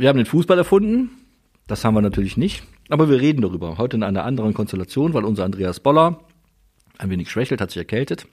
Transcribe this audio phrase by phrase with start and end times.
[0.00, 1.10] Wir haben den Fußball erfunden.
[1.66, 2.62] Das haben wir natürlich nicht.
[2.88, 3.76] Aber wir reden darüber.
[3.76, 6.20] Heute in einer anderen Konstellation, weil unser Andreas Boller
[6.96, 8.26] ein wenig schwächelt, hat sich erkältet.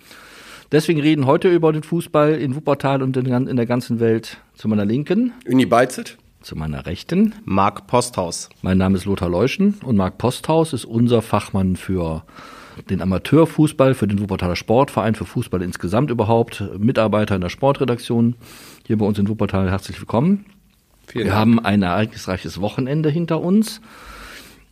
[0.71, 4.85] Deswegen reden heute über den Fußball in Wuppertal und in der ganzen Welt zu meiner
[4.85, 5.33] Linken.
[5.45, 6.17] Uni Beizet.
[6.39, 7.35] Zu meiner Rechten.
[7.43, 8.47] Marc Posthaus.
[8.61, 12.23] Mein Name ist Lothar Leuschen und Marc Posthaus ist unser Fachmann für
[12.89, 18.35] den Amateurfußball, für den Wuppertaler Sportverein, für Fußball insgesamt überhaupt, Mitarbeiter in der Sportredaktion
[18.85, 19.69] hier bei uns in Wuppertal.
[19.69, 20.45] Herzlich willkommen.
[21.07, 21.39] Vielen Wir Dank.
[21.39, 23.81] haben ein ereignisreiches Wochenende hinter uns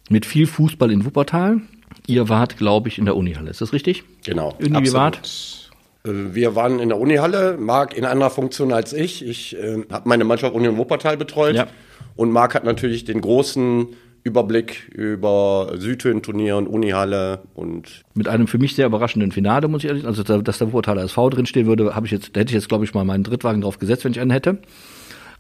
[0.09, 1.61] mit viel Fußball in Wuppertal.
[2.08, 3.49] Ihr wart, glaube ich, in der Unihalle.
[3.49, 4.03] Ist das richtig?
[4.25, 4.53] Genau.
[4.59, 5.71] Uni, wie wart?
[6.05, 9.25] Äh, wir waren in der Unihalle, Marc in anderer Funktion als ich.
[9.25, 11.55] Ich äh, habe meine Mannschaft Union Wuppertal betreut.
[11.55, 11.67] Ja.
[12.16, 13.88] Und Marc hat natürlich den großen
[14.23, 19.88] Überblick über Südhöhen-Turnier und Unihalle und mit einem für mich sehr überraschenden Finale muss ich
[19.88, 22.67] ehrlich, also dass der Wuppertaler SV drinstehen würde, habe ich jetzt, da hätte ich jetzt
[22.67, 24.58] glaube ich mal meinen Drittwagen drauf gesetzt, wenn ich einen hätte.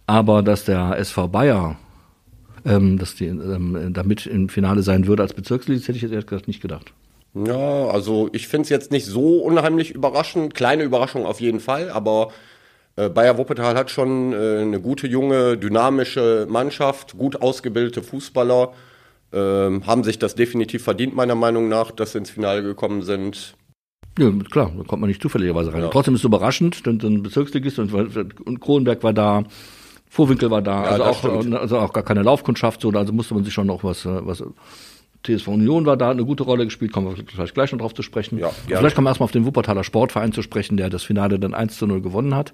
[0.07, 1.77] Aber dass der SV Bayer
[2.65, 6.25] ähm, dass die ähm, damit im Finale sein würde als Bezirksliga, hätte ich jetzt ehrlich
[6.25, 6.93] gesagt nicht gedacht.
[7.33, 10.55] Ja, also ich finde es jetzt nicht so unheimlich überraschend.
[10.55, 12.31] Kleine Überraschung auf jeden Fall, aber
[12.95, 18.73] äh, Bayer Wuppertal hat schon äh, eine gute, junge, dynamische Mannschaft, gut ausgebildete Fußballer,
[19.31, 23.55] äh, haben sich das definitiv verdient, meiner Meinung nach, dass sie ins Finale gekommen sind.
[24.17, 25.81] Ja, klar, da kommt man nicht zufälligerweise rein.
[25.81, 25.89] Ja.
[25.89, 29.43] Trotzdem ist es überraschend, denn ein Bezirksligist und, und Kronenberg war da,
[30.15, 33.43] Vorwinkel war da, ja, also, auch, also auch gar keine Laufkundschaft, so, also musste man
[33.43, 34.41] sich schon noch was, äh, was
[35.23, 38.01] TSV Union war da, eine gute Rolle gespielt, kommen wir vielleicht gleich noch drauf zu
[38.01, 38.37] sprechen.
[38.37, 41.53] Ja, vielleicht kommen wir erstmal auf den Wuppertaler Sportverein zu sprechen, der das Finale dann
[41.53, 42.53] 1 zu 0 gewonnen hat.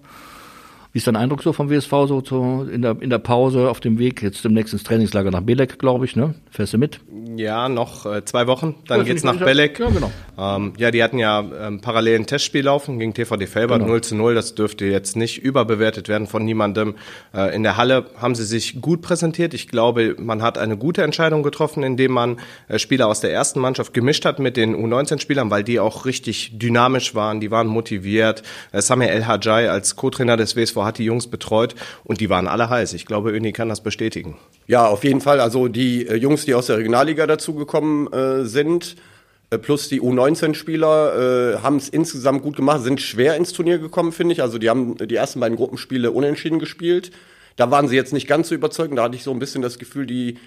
[0.93, 3.79] Wie ist dein Eindruck so vom WSV so zu, in, der, in der Pause auf
[3.79, 6.35] dem Weg jetzt demnächst ins Trainingslager nach Belek, glaube ich, ne?
[6.49, 6.99] Fährst du mit?
[7.37, 8.75] Ja, noch äh, zwei Wochen.
[8.87, 9.79] Dann geht's nach Belek.
[9.79, 10.11] Ja, genau.
[10.37, 13.91] Ähm, ja, die hatten ja ähm, parallel ein Testspiel laufen gegen TVD Felber genau.
[13.91, 14.35] 0 zu 0.
[14.35, 16.95] Das dürfte jetzt nicht überbewertet werden von niemandem.
[17.33, 19.53] Äh, in der Halle haben sie sich gut präsentiert.
[19.53, 22.37] Ich glaube, man hat eine gute Entscheidung getroffen, indem man
[22.67, 26.59] äh, Spieler aus der ersten Mannschaft gemischt hat mit den U19-Spielern, weil die auch richtig
[26.59, 27.39] dynamisch waren.
[27.39, 28.43] Die waren motiviert.
[28.73, 32.47] Äh, Samir El Hajai als Co-Trainer des WSV hat die Jungs betreut und die waren
[32.47, 32.93] alle heiß.
[32.93, 34.37] Ich glaube, Öni kann das bestätigen.
[34.67, 35.39] Ja, auf jeden Fall.
[35.39, 38.95] Also die äh, Jungs, die aus der Regionalliga dazugekommen äh, sind,
[39.49, 44.11] äh, plus die U19-Spieler, äh, haben es insgesamt gut gemacht, sind schwer ins Turnier gekommen,
[44.11, 44.41] finde ich.
[44.41, 47.11] Also die haben die ersten beiden Gruppenspiele unentschieden gespielt.
[47.57, 48.97] Da waren sie jetzt nicht ganz so überzeugend.
[48.97, 50.37] Da hatte ich so ein bisschen das Gefühl, die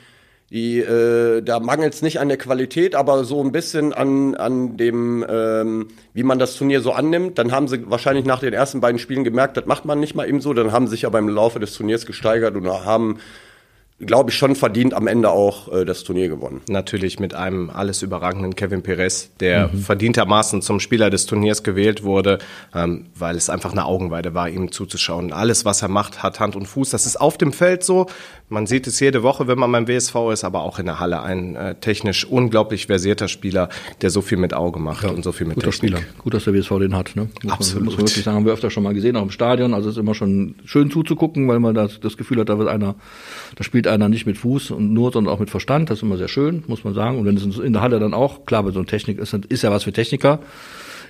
[0.51, 4.77] die, äh, da mangelt es nicht an der Qualität, aber so ein bisschen an, an
[4.77, 7.39] dem, ähm, wie man das Turnier so annimmt.
[7.39, 10.29] Dann haben sie wahrscheinlich nach den ersten beiden Spielen gemerkt, das macht man nicht mal
[10.29, 10.53] eben so.
[10.53, 13.19] Dann haben sie sich aber im Laufe des Turniers gesteigert und haben
[14.01, 16.63] glaube ich, schon verdient am Ende auch äh, das Turnier gewonnen.
[16.69, 19.79] Natürlich mit einem alles überragenden Kevin Perez, der mhm.
[19.79, 22.39] verdientermaßen zum Spieler des Turniers gewählt wurde,
[22.75, 25.33] ähm, weil es einfach eine Augenweide war, ihm zuzuschauen.
[25.33, 26.91] Alles, was er macht, hat Hand und Fuß.
[26.91, 28.07] Das ist auf dem Feld so.
[28.49, 31.23] Man sieht es jede Woche, wenn man beim WSV ist, aber auch in der Halle.
[31.23, 33.69] Ein äh, technisch unglaublich versierter Spieler,
[34.03, 35.97] der so viel mit Auge macht ja, und so viel mit guter Technik.
[35.97, 36.07] Spieler.
[36.19, 37.17] Gut, dass der WSV den hat.
[37.17, 37.29] Ne?
[37.43, 37.81] Muss Absolut.
[37.81, 39.73] Man, muss man wirklich sagen, haben wir öfter schon mal gesehen, auch im Stadion.
[39.73, 42.69] Also es ist immer schon schön zuzugucken, weil man das, das Gefühl hat, da wird
[42.69, 42.97] einer,
[43.57, 45.91] da spielt einer nicht mit Fuß und nur, sondern auch mit Verstand.
[45.91, 47.19] Das ist immer sehr schön, muss man sagen.
[47.19, 49.63] Und wenn es in der Halle dann auch, klar, bei so einer Technik ist, ist
[49.63, 50.41] ja was für Techniker.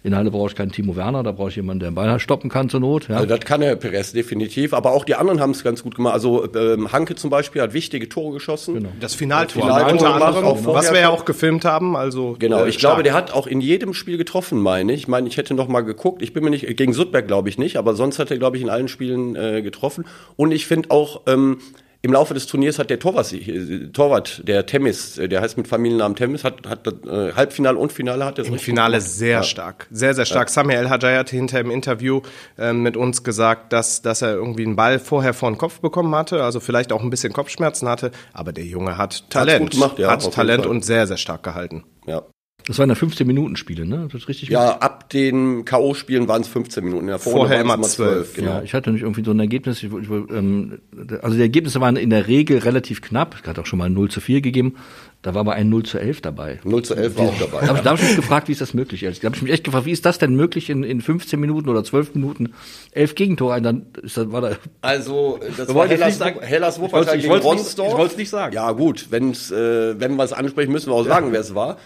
[0.04, 2.20] In der Halle brauche ich keinen Timo Werner, da brauche ich jemanden, der den Ball
[2.20, 3.08] stoppen kann zur Not.
[3.08, 3.16] Ja.
[3.16, 6.12] Also das kann der Perez definitiv, aber auch die anderen haben es ganz gut gemacht.
[6.12, 8.74] Also ähm, Hanke zum Beispiel hat wichtige Tore geschossen.
[8.74, 8.91] Genau.
[9.00, 11.96] Das Finaltor, Finaltor unter anderem, auch was wir ja auch gefilmt haben.
[11.96, 15.04] Also genau, äh, ich glaube, der hat auch in jedem Spiel getroffen, meine ich.
[15.04, 16.20] Ich meine, ich hätte noch mal geguckt.
[16.20, 18.62] Ich bin mir nicht gegen Sudberg glaube ich nicht, aber sonst hat er glaube ich
[18.62, 20.04] in allen Spielen äh, getroffen.
[20.36, 21.60] Und ich finde auch ähm,
[22.04, 25.66] im Laufe des Turniers hat der Torwart, äh, Torwart der Temis, äh, der heißt mit
[25.66, 29.42] Familiennamen Temis, hat, hat äh, Halbfinale und Finale hat er Im Finale sehr ja.
[29.42, 30.48] stark, sehr, sehr stark.
[30.48, 30.53] Ja.
[30.53, 32.21] Samuel El Hajai hat hinter im Interview
[32.59, 36.15] äh, mit uns gesagt, dass, dass er irgendwie einen Ball vorher vor den Kopf bekommen
[36.15, 40.10] hatte, also vielleicht auch ein bisschen Kopfschmerzen hatte, aber der Junge hat Talent, gemacht, ja,
[40.10, 41.84] hat Talent und sehr, sehr stark gehalten.
[42.06, 42.22] Ja.
[42.66, 44.09] Das waren ja 15 Minuten Spiele, ne?
[44.11, 44.49] Das ist richtig.
[44.49, 44.83] Ja, gut?
[44.83, 45.93] ab den K.O.
[45.93, 47.09] Spielen waren es 15 Minuten.
[47.09, 48.34] Ja, vorher immer 12.
[48.34, 48.51] Genau.
[48.51, 49.83] Ja, ich hatte nicht irgendwie so ein Ergebnis.
[49.83, 50.78] Ich, ich, ähm,
[51.21, 53.37] also die Ergebnisse waren in der Regel relativ knapp.
[53.43, 54.77] Es hat auch schon mal 0 zu 4 gegeben.
[55.21, 56.61] Da war aber ein 0 zu 11 dabei.
[56.65, 57.66] 0 zu 11 war auch dabei.
[57.83, 59.01] Da habe ich mich gefragt, wie ist das möglich?
[59.01, 61.69] Da habe ich mich echt gefragt, wie ist das denn möglich, in, in 15 Minuten
[61.69, 62.53] oder 12 Minuten
[62.93, 63.63] elf Gegentore ein?
[63.63, 67.93] Dann ist das, war da also, das war Hellas, sagen, Hellas Wuppertal gegen Ronsdorf.
[67.93, 68.55] Ich wollte es nicht sagen.
[68.55, 71.78] Ja gut, wenn's, äh, wenn wir es ansprechen, müssen wir auch sagen, wer es war.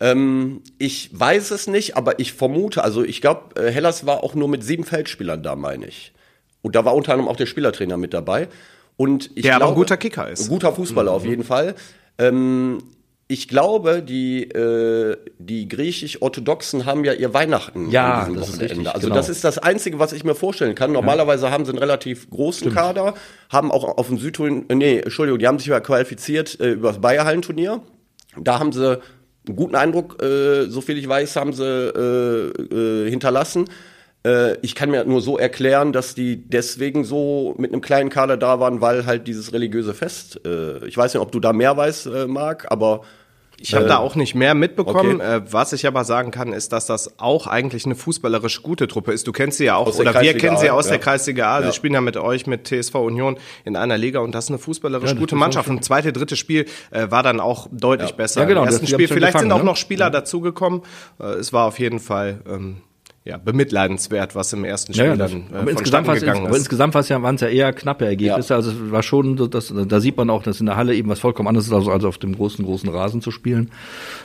[0.00, 4.34] Ähm, ich weiß es nicht, aber ich vermute, also ich glaube, äh, Hellas war auch
[4.34, 6.12] nur mit sieben Feldspielern da, meine ich.
[6.62, 8.48] Und da war unter anderem auch der Spielertrainer mit dabei.
[8.96, 10.42] Und ich der glaube, aber ein guter Kicker ist.
[10.44, 11.16] Ein guter Fußballer mhm.
[11.16, 11.74] auf jeden Fall.
[12.18, 12.78] Ähm,
[13.28, 18.74] ich glaube, die, äh, die griechisch-orthodoxen haben ja ihr Weihnachten ja, an diesem Wochenende.
[18.74, 19.14] Richtig, also genau.
[19.14, 20.90] das ist das Einzige, was ich mir vorstellen kann.
[20.90, 21.52] Normalerweise ja.
[21.52, 22.74] haben sie einen relativ großen Stimmt.
[22.74, 23.14] Kader,
[23.48, 26.88] haben auch auf dem Südholen, äh, nee, Entschuldigung, die haben sich ja qualifiziert äh, über
[26.88, 27.82] das Bayerhallenturnier.
[28.36, 28.98] Da haben sie
[29.46, 33.66] einen guten Eindruck, äh, so viel ich weiß, haben sie äh, äh, hinterlassen.
[34.24, 38.36] Äh, ich kann mir nur so erklären, dass die deswegen so mit einem kleinen Kader
[38.36, 40.40] da waren, weil halt dieses religiöse Fest.
[40.44, 43.02] Äh, ich weiß nicht, ob du da mehr weißt, äh, Marc, aber
[43.60, 45.16] ich habe äh, da auch nicht mehr mitbekommen.
[45.16, 45.36] Okay.
[45.36, 49.12] Äh, was ich aber sagen kann, ist, dass das auch eigentlich eine fußballerisch gute Truppe
[49.12, 49.26] ist.
[49.26, 50.92] Du kennst sie ja auch, oder wir kennen sie ja aus ja.
[50.92, 51.60] der Kreisliga A.
[51.60, 51.66] Ja.
[51.66, 54.58] Sie spielen ja mit euch, mit TSV Union in einer Liga und das ist eine
[54.58, 55.68] fußballerisch ja, gute Mannschaft.
[55.68, 58.40] Und zweite, dritte Spiel äh, war dann auch deutlich besser.
[58.40, 59.08] Ja, genau, Im ersten Spiel.
[59.08, 59.64] Vielleicht gefangen, sind auch ne?
[59.64, 60.82] noch Spieler dazugekommen.
[61.20, 62.78] Äh, es war auf jeden Fall ähm,
[63.24, 66.48] ja, bemitleidenswert, was im ersten Spiel ja, ja, dann äh, aber insgesamt gegangen ist.
[66.48, 68.54] Aber insgesamt war es ja, waren es ja eher knappe Ergebnisse.
[68.54, 68.56] Ja.
[68.56, 71.10] Also es war schon, so, dass, da sieht man auch, dass in der Halle eben
[71.10, 73.70] was vollkommen anderes ist, als auf dem großen, großen Rasen zu spielen.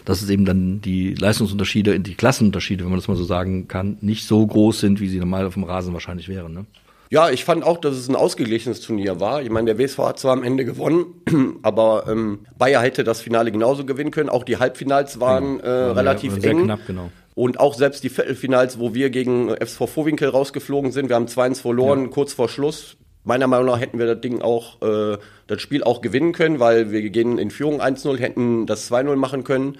[0.05, 3.97] Dass es eben dann die Leistungsunterschiede, die Klassenunterschiede, wenn man das mal so sagen kann,
[3.99, 6.53] nicht so groß sind, wie sie normal auf dem Rasen wahrscheinlich wären.
[6.53, 6.65] Ne?
[7.09, 9.41] Ja, ich fand auch, dass es ein ausgeglichenes Turnier war.
[9.41, 11.05] Ich meine, der WSV hat zwar am Ende gewonnen,
[11.63, 14.29] aber ähm, Bayer hätte das Finale genauso gewinnen können.
[14.29, 16.63] Auch die Halbfinals waren äh, relativ ja, eng.
[16.63, 17.11] Knapp, genau.
[17.35, 21.61] Und auch selbst die Viertelfinals, wo wir gegen FSV Vorwinkel rausgeflogen sind, wir haben 2-1
[21.61, 22.07] verloren, ja.
[22.07, 22.95] kurz vor Schluss.
[23.25, 25.17] Meiner Meinung nach hätten wir das Ding auch, äh,
[25.47, 29.43] das Spiel auch gewinnen können, weil wir gehen in Führung 1-0, hätten das 2-0 machen
[29.43, 29.77] können.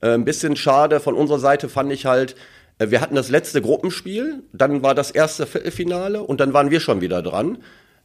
[0.00, 2.34] Äh, ein bisschen schade von unserer Seite fand ich halt,
[2.78, 6.80] äh, wir hatten das letzte Gruppenspiel, dann war das erste Viertelfinale und dann waren wir
[6.80, 7.58] schon wieder dran.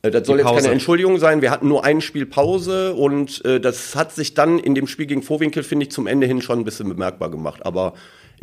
[0.04, 1.42] Äh, das soll jetzt keine Entschuldigung sein.
[1.42, 5.06] Wir hatten nur ein Spiel Pause und äh, das hat sich dann in dem Spiel
[5.06, 7.66] gegen Vorwinkel, finde ich, zum Ende hin schon ein bisschen bemerkbar gemacht.
[7.66, 7.94] Aber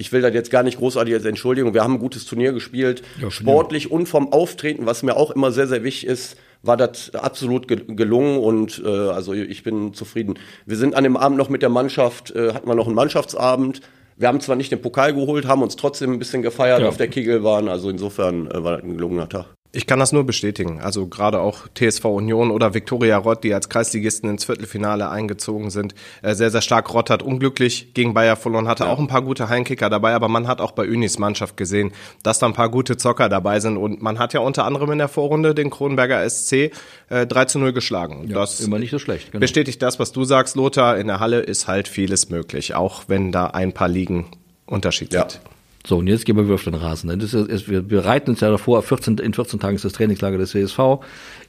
[0.00, 1.74] ich will das jetzt gar nicht großartig als Entschuldigung.
[1.74, 3.90] Wir haben ein gutes Turnier gespielt, ja, sportlich ja.
[3.90, 8.38] und vom Auftreten, was mir auch immer sehr, sehr wichtig ist, war das absolut gelungen
[8.38, 10.38] und äh, also ich bin zufrieden.
[10.64, 13.82] Wir sind an dem Abend noch mit der Mannschaft, äh, hatten wir noch einen Mannschaftsabend.
[14.16, 16.88] Wir haben zwar nicht den Pokal geholt, haben uns trotzdem ein bisschen gefeiert ja.
[16.88, 19.54] auf der Kegelbahn, also insofern äh, war das ein gelungener Tag.
[19.72, 20.80] Ich kann das nur bestätigen.
[20.80, 25.94] Also gerade auch TSV Union oder Viktoria Rott, die als Kreisligisten ins Viertelfinale eingezogen sind,
[26.22, 26.92] äh, sehr, sehr stark.
[26.92, 28.90] Rott hat unglücklich gegen Bayer verloren, hatte ja.
[28.90, 31.92] auch ein paar gute Heimkicker dabei, aber man hat auch bei Unis Mannschaft gesehen,
[32.24, 34.98] dass da ein paar gute Zocker dabei sind und man hat ja unter anderem in
[34.98, 36.72] der Vorrunde den Kronberger SC
[37.08, 38.26] äh, 3 zu 0 geschlagen.
[38.26, 39.30] Ja, das immer nicht so schlecht.
[39.30, 39.40] Genau.
[39.40, 40.98] Bestätigt das, was du sagst, Lothar.
[40.98, 44.26] In der Halle ist halt vieles möglich, auch wenn da ein paar Ligen
[44.66, 45.28] Unterschied ja.
[45.28, 45.40] sind.
[45.86, 47.08] So, und jetzt gehen wir wieder auf den Rasen.
[47.08, 47.16] Ne?
[47.16, 50.50] Das ist, wir bereiten uns ja davor, 14, in 14 Tagen ist das Trainingslager des
[50.50, 50.78] CSV.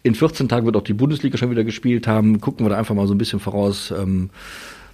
[0.03, 2.39] In 14 Tagen wird auch die Bundesliga schon wieder gespielt haben.
[2.39, 3.91] Gucken wir da einfach mal so ein bisschen voraus.
[3.91, 4.29] Ähm,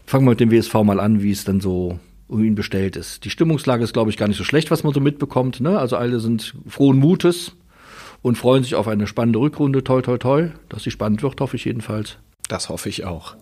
[0.06, 3.26] fangen wir mit dem WSV mal an, wie es dann so um ihn bestellt ist.
[3.26, 5.62] Die Stimmungslage ist, glaube ich, gar nicht so schlecht, was man so mitbekommt.
[5.62, 5.78] Ne?
[5.78, 7.54] Also alle sind frohen Mutes
[8.22, 9.84] und freuen sich auf eine spannende Rückrunde.
[9.84, 10.54] Toll, toll, toll.
[10.68, 12.18] Dass sie spannend wird, hoffe ich jedenfalls.
[12.50, 13.36] Das hoffe ich auch.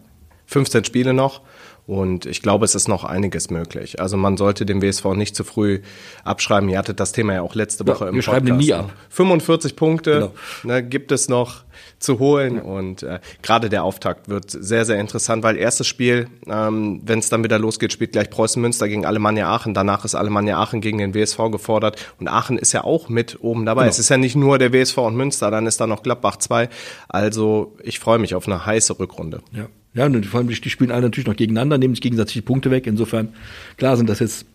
[0.45, 1.41] 15 Spiele noch
[1.87, 4.01] und ich glaube, es ist noch einiges möglich.
[4.01, 5.81] Also man sollte dem WSV nicht zu früh
[6.23, 6.67] abschreiben.
[6.69, 8.27] Ihr hattet das Thema ja auch letzte Woche ja, im wir Podcast.
[8.27, 8.91] Wir schreiben den nie ab.
[9.09, 10.31] 45 Punkte genau.
[10.63, 11.63] ne, gibt es noch
[11.99, 12.55] zu holen.
[12.55, 12.61] Ja.
[12.63, 17.29] Und äh, gerade der Auftakt wird sehr, sehr interessant, weil erstes Spiel, ähm, wenn es
[17.29, 19.75] dann wieder losgeht, spielt gleich Preußen Münster gegen Alemannia Aachen.
[19.75, 22.03] Danach ist Alemannia Aachen gegen den WSV gefordert.
[22.19, 23.81] Und Aachen ist ja auch mit oben dabei.
[23.81, 23.91] Genau.
[23.91, 26.67] Es ist ja nicht nur der WSV und Münster, dann ist da noch Gladbach 2.
[27.09, 29.43] Also ich freue mich auf eine heiße Rückrunde.
[29.51, 29.67] Ja.
[29.95, 32.69] Ja, und vor allem, die spielen alle natürlich noch gegeneinander, nehmen sich gegenseitig die Punkte
[32.69, 32.85] weg.
[32.85, 33.29] Insofern,
[33.77, 34.45] klar sind das jetzt,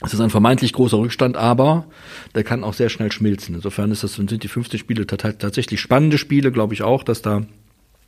[0.00, 1.84] das ist ein vermeintlich großer Rückstand, aber
[2.34, 3.54] der kann auch sehr schnell schmilzen.
[3.54, 7.42] Insofern ist das, sind die 50 Spiele tatsächlich spannende Spiele, glaube ich auch, dass da,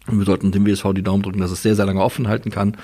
[0.07, 2.51] und wir sollten dem WSV die Daumen drücken, dass es sehr, sehr lange offen halten
[2.51, 2.79] kann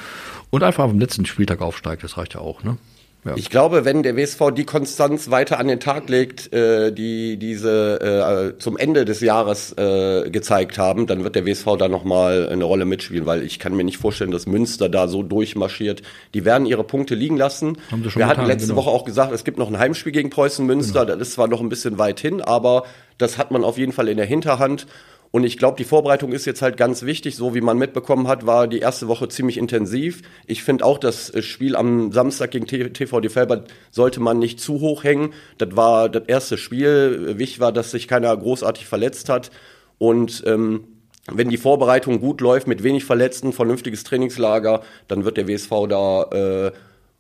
[0.51, 2.05] und einfach am letzten Spieltag aufsteigt.
[2.05, 2.77] Das reicht ja auch, ne?
[3.25, 3.35] Ja.
[3.37, 8.55] Ich glaube, wenn der WSV die Konstanz weiter an den Tag legt, äh, die diese
[8.55, 12.65] äh, zum Ende des Jahres äh, gezeigt haben, dann wird der WSV da nochmal eine
[12.65, 16.03] Rolle mitspielen, weil ich kann mir nicht vorstellen, dass Münster da so durchmarschiert.
[16.33, 17.79] Die werden ihre Punkte liegen lassen.
[17.91, 18.81] Haben sie schon Wir getan, hatten letzte genau.
[18.81, 21.05] Woche auch gesagt, es gibt noch ein Heimspiel gegen Preußen Münster.
[21.05, 21.19] Genau.
[21.19, 22.85] Das ist zwar noch ein bisschen weit hin, aber
[23.19, 24.87] das hat man auf jeden Fall in der Hinterhand.
[25.31, 27.37] Und ich glaube, die Vorbereitung ist jetzt halt ganz wichtig.
[27.37, 30.23] So wie man mitbekommen hat, war die erste Woche ziemlich intensiv.
[30.47, 35.05] Ich finde auch, das Spiel am Samstag gegen TVD Felbert sollte man nicht zu hoch
[35.05, 35.35] hängen.
[35.59, 37.39] Das war das erste Spiel.
[37.39, 39.51] Wichtig war, dass sich keiner großartig verletzt hat.
[39.99, 40.85] Und ähm,
[41.31, 46.23] wenn die Vorbereitung gut läuft, mit wenig Verletzten, vernünftiges Trainingslager, dann wird der WSV da
[46.23, 46.73] äh,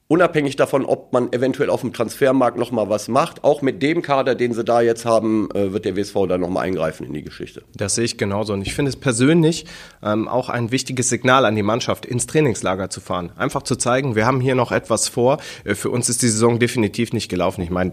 [0.09, 4.03] unabhängig davon, ob man eventuell auf dem Transfermarkt noch mal was macht, auch mit dem
[4.03, 7.12] Kader, den sie da jetzt haben, äh, wird der WSV da noch mal eingreifen in
[7.12, 7.62] die Geschichte.
[7.77, 9.67] Das sehe ich genauso und ich finde es persönlich
[10.03, 13.33] ähm, auch ein wichtiges Signal an die Mannschaft, ins Trainingslager zu fahren.
[13.37, 15.38] Einfach zu zeigen, wir haben hier noch etwas vor.
[15.65, 17.61] Äh, für uns ist die Saison definitiv nicht gelaufen.
[17.61, 17.93] Ich meine,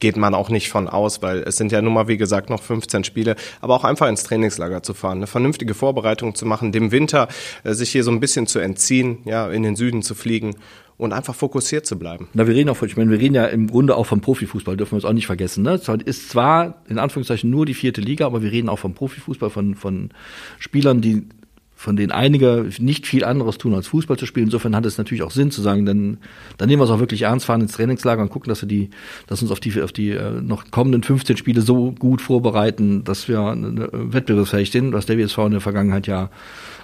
[0.00, 2.60] geht man auch nicht von aus, weil es sind ja nun mal, wie gesagt, noch
[2.60, 6.90] 15 Spiele, aber auch einfach ins Trainingslager zu fahren, eine vernünftige Vorbereitung zu machen, dem
[6.90, 7.28] Winter
[7.62, 10.56] äh, sich hier so ein bisschen zu entziehen, ja, in den Süden zu fliegen
[11.02, 12.28] und einfach fokussiert zu bleiben.
[12.32, 14.76] Na, wir reden auch von, ich meine, wir reden ja im Grunde auch vom Profifußball,
[14.76, 15.62] dürfen wir uns auch nicht vergessen.
[15.62, 15.80] Ne?
[16.04, 19.74] Ist zwar in Anführungszeichen nur die vierte Liga, aber wir reden auch vom Profifußball, von,
[19.74, 20.10] von
[20.58, 21.26] Spielern, die
[21.82, 24.46] von denen einige nicht viel anderes tun, als Fußball zu spielen.
[24.46, 26.18] Insofern hat es natürlich auch Sinn zu sagen, dann,
[26.56, 28.90] dann nehmen wir es auch wirklich ernst, fahren ins Trainingslager und gucken, dass wir die,
[29.26, 33.26] dass uns auf die, auf die äh, noch kommenden 15 Spiele so gut vorbereiten, dass
[33.26, 36.30] wir äh, wettbewerbsfähig sind, was der WSV in der Vergangenheit ja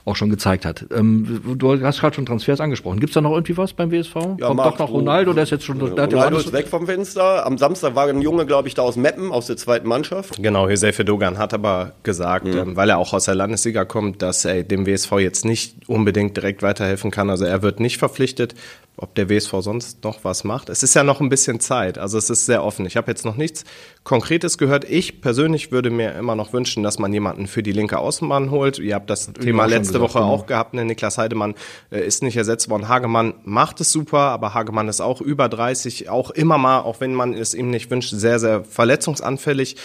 [0.04, 0.86] auch schon gezeigt hat.
[0.94, 3.00] Ähm, du hast gerade schon Transfers angesprochen.
[3.00, 4.14] Gibt es da noch irgendwie was beim WSV?
[4.38, 5.78] Ja, Kommt doch noch Ronaldo, der ist jetzt schon.
[5.78, 7.46] Der Ronaldo ist weg vom Fenster.
[7.46, 10.42] Am Samstag war ein Junge, glaube ich, da aus Meppen, aus der zweiten Mannschaft.
[10.42, 12.58] Genau, Josefe Dogan hat aber gesagt, mhm.
[12.58, 16.36] ähm, weil er auch aus der Landesliga kommt, dass er dem WSV jetzt nicht unbedingt
[16.36, 17.30] direkt weiterhelfen kann.
[17.30, 18.54] Also er wird nicht verpflichtet
[18.98, 20.68] ob der WSV sonst noch was macht.
[20.68, 22.84] Es ist ja noch ein bisschen Zeit, also es ist sehr offen.
[22.84, 23.64] Ich habe jetzt noch nichts
[24.02, 24.84] Konkretes gehört.
[24.84, 28.78] Ich persönlich würde mir immer noch wünschen, dass man jemanden für die linke Außenbahn holt.
[28.78, 30.32] Ihr habt das Thema letzte Woche genau.
[30.32, 30.74] auch gehabt.
[30.74, 30.84] Ne?
[30.84, 31.54] Niklas Heidemann
[31.90, 32.88] äh, ist nicht ersetzt worden.
[32.88, 37.14] Hagemann macht es super, aber Hagemann ist auch über 30, auch immer mal, auch wenn
[37.14, 39.76] man es ihm nicht wünscht, sehr, sehr verletzungsanfällig.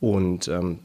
[0.00, 0.80] Und ähm,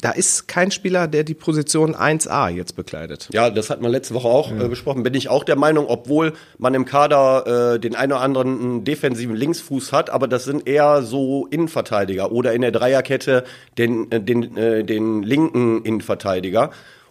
[0.00, 3.28] da ist kein Spieler, der die Position 1a jetzt bekleidet.
[3.32, 4.64] Ja, das hat man letzte Woche auch ja.
[4.64, 5.02] äh, besprochen.
[5.02, 9.36] Bin ich auch der Meinung, obwohl man im Kader äh, den einen oder anderen defensiven
[9.36, 13.44] Linksfuß hat, aber das sind eher so Innenverteidiger oder in der Dreierkette
[13.76, 16.70] den, äh, den, äh, den linken Innenverteidiger.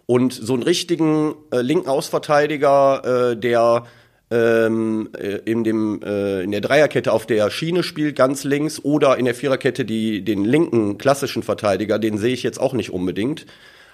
[0.10, 3.84] Und so einen richtigen äh, linken Ausverteidiger, äh, der
[4.32, 9.18] ähm, äh, in, dem, äh, in der Dreierkette auf der Schiene spielt, ganz links, oder
[9.20, 13.46] in der Viererkette die, den linken klassischen Verteidiger, den sehe ich jetzt auch nicht unbedingt.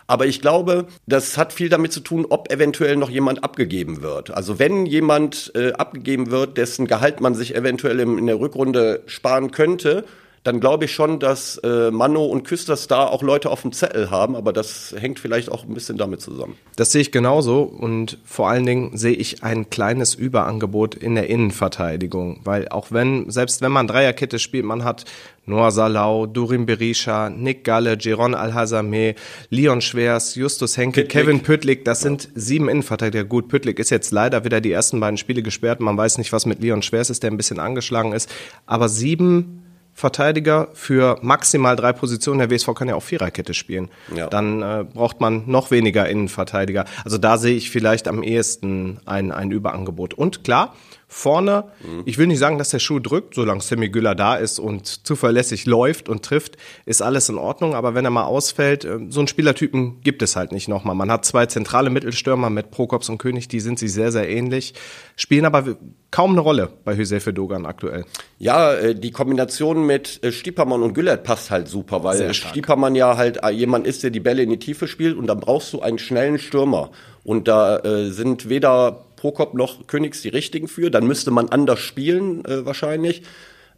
[0.07, 4.31] Aber ich glaube, das hat viel damit zu tun, ob eventuell noch jemand abgegeben wird.
[4.31, 9.03] Also wenn jemand äh, abgegeben wird, dessen Gehalt man sich eventuell im, in der Rückrunde
[9.05, 10.05] sparen könnte,
[10.45, 14.11] dann glaube ich schon, dass äh, Mano und Küsters da auch Leute auf dem Zettel
[14.11, 16.55] haben, aber das hängt vielleicht auch ein bisschen damit zusammen.
[16.75, 21.29] Das sehe ich genauso und vor allen Dingen sehe ich ein kleines Überangebot in der
[21.31, 25.05] Innenverteidigung, weil auch wenn, selbst wenn man Dreierkette spielt, man hat
[25.47, 29.15] Noah Salau, Durin Berisha, Nick Galle, Giron Alhazame,
[29.49, 31.09] Leon Schwers, Justus Henke, Püttlik.
[31.09, 33.23] Kevin Püttlik, das sind sieben Innenverteidiger.
[33.23, 35.79] Gut, Püttlik ist jetzt leider wieder die ersten beiden Spiele gesperrt.
[35.79, 38.31] Man weiß nicht, was mit Leon Schwers ist, der ein bisschen angeschlagen ist.
[38.65, 39.64] Aber sieben
[39.97, 42.39] Verteidiger für maximal drei Positionen.
[42.39, 43.89] Der WSV kann ja auch Viererkette spielen.
[44.13, 44.27] Ja.
[44.27, 46.83] Dann äh, braucht man noch weniger Innenverteidiger.
[47.05, 50.13] Also da sehe ich vielleicht am ehesten ein, ein Überangebot.
[50.13, 50.75] Und klar,
[51.15, 51.63] vorne.
[51.81, 52.01] Mhm.
[52.03, 55.65] Ich will nicht sagen, dass der Schuh drückt, solange Sammy Güller da ist und zuverlässig
[55.65, 57.73] läuft und trifft, ist alles in Ordnung.
[57.73, 60.93] Aber wenn er mal ausfällt, äh, so einen Spielertypen gibt es halt nicht nochmal.
[60.93, 64.73] Man hat zwei zentrale Mittelstürmer mit Prokops und König, die sind sich sehr, sehr ähnlich,
[65.15, 65.77] spielen aber
[66.11, 68.03] kaum eine Rolle bei Hüsefe Dogan aktuell.
[68.37, 73.15] Ja, äh, die Kombination mit äh, Stiepermann und Güllert passt halt super, weil Stiepermann ja
[73.15, 75.97] halt jemand ist, der die Bälle in die Tiefe spielt und dann brauchst du einen
[75.97, 76.91] schnellen Stürmer.
[77.23, 80.89] Und da äh, sind weder Prokop noch Königs die richtigen für.
[80.89, 83.23] Dann müsste man anders spielen äh, wahrscheinlich.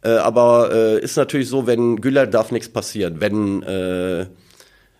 [0.02, 3.20] Äh, aber äh, ist natürlich so, wenn Güller darf nichts passieren.
[3.20, 4.26] Wenn äh,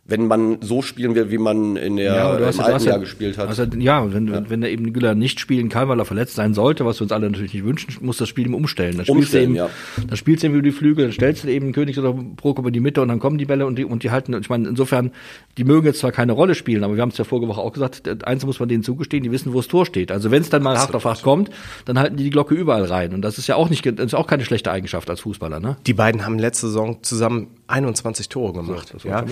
[0.08, 2.98] wenn man so spielen will, wie man in der ja, im hast, alten Jahr ja,
[2.98, 3.46] gespielt hat.
[3.48, 4.48] Also, ja, wenn, ja.
[4.48, 7.12] wenn er eben Güller nicht spielen kann, weil er verletzt sein sollte, was wir uns
[7.12, 8.96] alle natürlich nicht wünschen, muss das Spiel ihm umstellen.
[8.96, 10.06] Dann spielst umstellen, du eben, ja.
[10.06, 12.72] dann spielst du eben über die Flügel, dann stellst du eben Königs oder Prokop in
[12.72, 15.10] die Mitte und dann kommen die Bälle und die, und die halten, ich meine, insofern,
[15.58, 17.74] die mögen jetzt zwar keine Rolle spielen, aber wir haben es ja vorige Woche auch
[17.74, 20.10] gesagt, eins muss man denen zugestehen, die wissen, wo das Tor steht.
[20.10, 21.50] Also wenn es dann mal hart auf hart kommt,
[21.84, 23.12] dann halten die die Glocke überall rein.
[23.12, 25.76] Und das ist ja auch nicht, das ist auch keine schlechte Eigenschaft als Fußballer, ne?
[25.86, 28.94] Die beiden haben letzte Saison zusammen 21 Tore gemacht.
[28.98, 29.24] So, ja,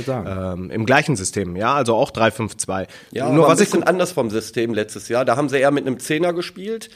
[0.53, 2.87] ähm, Im gleichen System, ja, also auch 3-5-2.
[3.11, 5.25] Ja, nur was ein bisschen anders vom System letztes Jahr.
[5.25, 6.91] Da haben sie eher mit einem Zehner gespielt.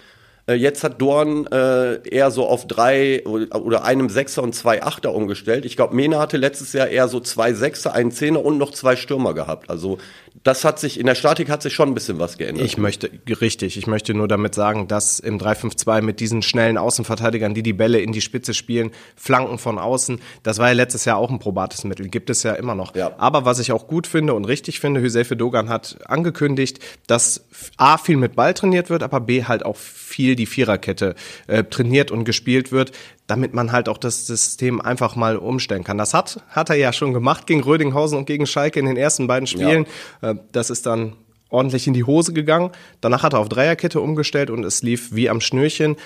[0.51, 5.15] Äh, jetzt hat Dorn äh, eher so auf drei oder einem Sechser und zwei Achter
[5.15, 5.65] umgestellt.
[5.65, 8.97] Ich glaube, Mena hatte letztes Jahr eher so zwei Sechser, einen Zehner und noch zwei
[8.97, 9.71] Stürmer gehabt.
[9.71, 9.99] Also
[10.43, 12.65] das hat sich, in der Statik hat sich schon ein bisschen was geändert.
[12.65, 17.53] Ich möchte, richtig, ich möchte nur damit sagen, dass im 3-5-2 mit diesen schnellen Außenverteidigern,
[17.53, 21.19] die die Bälle in die Spitze spielen, Flanken von außen, das war ja letztes Jahr
[21.19, 22.95] auch ein probates Mittel, gibt es ja immer noch.
[22.95, 23.13] Ja.
[23.19, 27.45] Aber was ich auch gut finde und richtig finde, Hüsefe Dogan hat angekündigt, dass
[27.77, 31.15] A, viel mit Ball trainiert wird, aber B, halt auch viel die Viererkette
[31.47, 32.93] äh, trainiert und gespielt wird
[33.31, 35.97] damit man halt auch das System einfach mal umstellen kann.
[35.99, 39.29] Das hat, hat er ja schon gemacht gegen Rödinghausen und gegen Schalke in den ersten
[39.29, 39.87] beiden Spielen.
[40.21, 40.33] Ja.
[40.33, 41.13] Äh, das ist dann
[41.49, 42.71] ordentlich in die Hose gegangen.
[43.01, 45.97] Danach hat er auf Dreierkette umgestellt und es lief wie am Schnürchen.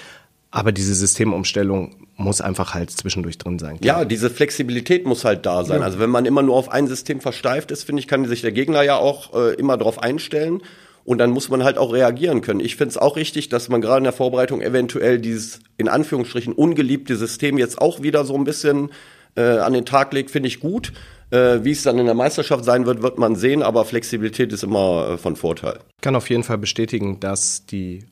[0.51, 3.81] Aber diese Systemumstellung muss einfach halt zwischendurch drin sein.
[3.81, 4.01] Klar.
[4.01, 5.81] Ja, diese Flexibilität muss halt da sein.
[5.81, 5.87] Ja.
[5.87, 8.53] Also wenn man immer nur auf ein System versteift ist, finde ich, kann sich der
[8.53, 10.63] Gegner ja auch äh, immer darauf einstellen.
[11.05, 12.61] Und dann muss man halt auch reagieren können.
[12.61, 16.55] Ich finde es auch richtig, dass man gerade in der Vorbereitung eventuell dieses in Anführungsstrichen
[16.55, 18.91] ungeliebte System jetzt auch wieder so ein bisschen
[19.37, 20.93] äh, an den Tag legt, finde ich gut.
[21.31, 24.63] Äh, wie es dann in der Meisterschaft sein wird, wird man sehen, aber Flexibilität ist
[24.63, 25.81] immer äh, von Vorteil.
[25.97, 28.05] Ich kann auf jeden Fall bestätigen, dass die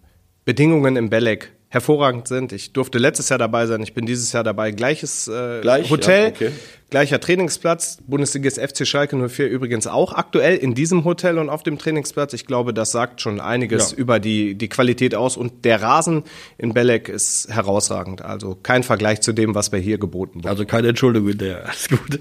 [0.44, 2.52] Bedingungen im Belek hervorragend sind.
[2.52, 4.72] Ich durfte letztes Jahr dabei sein, ich bin dieses Jahr dabei.
[4.72, 6.50] Gleiches äh, Gleich, Hotel, ja, okay.
[6.90, 7.96] gleicher Trainingsplatz.
[8.06, 12.34] Bundesligist FC Schalke 04 übrigens auch aktuell in diesem Hotel und auf dem Trainingsplatz.
[12.34, 13.96] Ich glaube, das sagt schon einiges ja.
[13.96, 15.38] über die, die Qualität aus.
[15.38, 16.24] Und der Rasen
[16.58, 18.20] in Belek ist herausragend.
[18.20, 20.48] Also kein Vergleich zu dem, was wir hier geboten wurden.
[20.48, 22.20] Also keine Entschuldigung, der alles gut.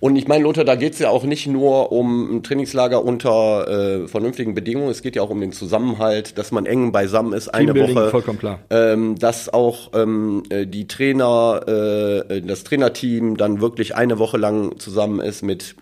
[0.00, 3.68] Und ich meine, Lothar, da geht es ja auch nicht nur um ein Trainingslager unter
[3.68, 7.48] äh, vernünftigen Bedingungen, es geht ja auch um den Zusammenhalt, dass man eng beisammen ist,
[7.48, 8.10] eine Woche.
[8.10, 8.60] Vollkommen klar.
[8.70, 14.78] Ähm, dass auch ähm, äh, die Trainer, äh, das Trainerteam dann wirklich eine Woche lang
[14.78, 15.74] zusammen ist mit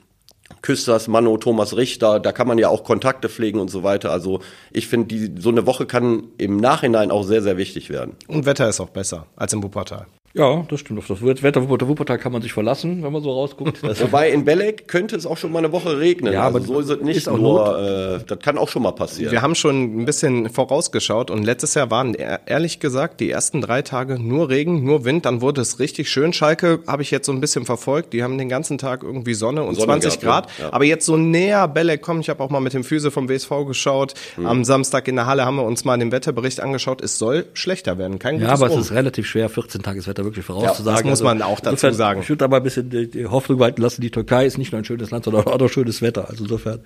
[0.63, 4.11] Küsters, Mano, Thomas Richter, da kann man ja auch Kontakte pflegen und so weiter.
[4.11, 4.41] Also
[4.73, 8.17] ich finde, so eine Woche kann im Nachhinein auch sehr, sehr wichtig werden.
[8.29, 10.07] Und Wetter ist auch besser als im Wuppertal.
[10.37, 10.99] Ja, das stimmt.
[10.99, 13.83] Auf das Wetter Wuppertal kann man sich verlassen, wenn man so rausguckt.
[14.03, 16.33] Wobei in Belek könnte es auch schon mal eine Woche regnen.
[16.33, 18.19] Ja, also aber so ist es nicht ist nur.
[18.21, 19.33] Äh, das kann auch schon mal passieren.
[19.33, 23.81] Wir haben schon ein bisschen vorausgeschaut und letztes Jahr waren ehrlich gesagt die ersten drei
[23.81, 25.25] Tage nur Regen, nur Wind.
[25.25, 26.35] Dann wurde es richtig schön.
[26.35, 28.13] Schalke habe ich jetzt so ein bisschen verfolgt.
[28.13, 30.59] Die haben den ganzen Tag irgendwie Sonne und Sonne 20 gehabt, Grad.
[30.59, 30.73] Ja.
[30.75, 32.21] Aber jetzt so näher Belek kommen.
[32.21, 34.13] Ich habe auch mal mit dem Füße vom WSV geschaut.
[34.35, 34.47] Hm.
[34.47, 37.01] Am Samstag in der Halle haben wir uns mal den Wetterbericht angeschaut.
[37.01, 38.19] Es soll schlechter werden.
[38.19, 41.07] Kein ja, aber es ist relativ schwer, 14 Tageswetter wirklich vorauszusagen.
[41.07, 42.21] Ja, muss man auch dazu insofern, sagen.
[42.21, 44.85] Ich würde aber ein bisschen die, Hoffnung walten lassen, die Türkei ist nicht nur ein
[44.85, 46.29] schönes Land, sondern auch noch schönes Wetter.
[46.29, 46.81] Also insofern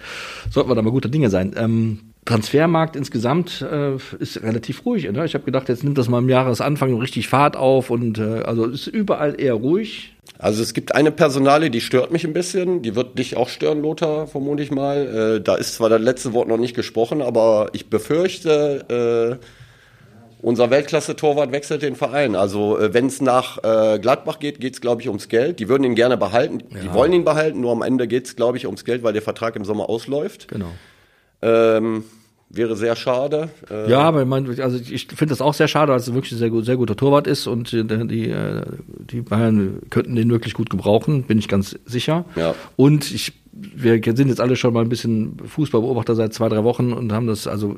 [0.50, 1.54] sollten wir da mal guter Dinge sein.
[1.56, 5.10] Ähm, Transfermarkt insgesamt äh, ist relativ ruhig.
[5.10, 5.24] Ne?
[5.24, 8.66] Ich habe gedacht, jetzt nimmt das mal im Jahresanfang richtig Fahrt auf und äh, also
[8.66, 10.14] ist überall eher ruhig.
[10.38, 12.82] Also es gibt eine Personale, die stört mich ein bisschen.
[12.82, 15.38] Die wird dich auch stören, Lothar, vermute ich mal.
[15.38, 19.44] Äh, da ist zwar das letzte Wort noch nicht gesprochen, aber ich befürchte, äh,
[20.42, 22.34] unser Weltklasse-Torwart wechselt den Verein.
[22.34, 25.60] Also äh, wenn es nach äh, Gladbach geht, geht es, glaube ich, ums Geld.
[25.60, 26.62] Die würden ihn gerne behalten.
[26.70, 26.80] Ja.
[26.80, 29.22] Die wollen ihn behalten, nur am Ende geht es, glaube ich, ums Geld, weil der
[29.22, 30.48] Vertrag im Sommer ausläuft.
[30.48, 30.70] Genau.
[31.42, 32.04] Ähm,
[32.50, 33.50] wäre sehr schade.
[33.70, 36.32] Äh, ja, aber ich meine, also ich finde das auch sehr schade, weil es wirklich
[36.32, 38.62] ein sehr, gut, sehr guter Torwart ist und die, die, äh,
[38.98, 42.24] die Bayern könnten den wirklich gut gebrauchen, bin ich ganz sicher.
[42.34, 42.54] Ja.
[42.76, 46.92] Und ich, wir sind jetzt alle schon mal ein bisschen Fußballbeobachter seit zwei, drei Wochen
[46.92, 47.76] und haben das, also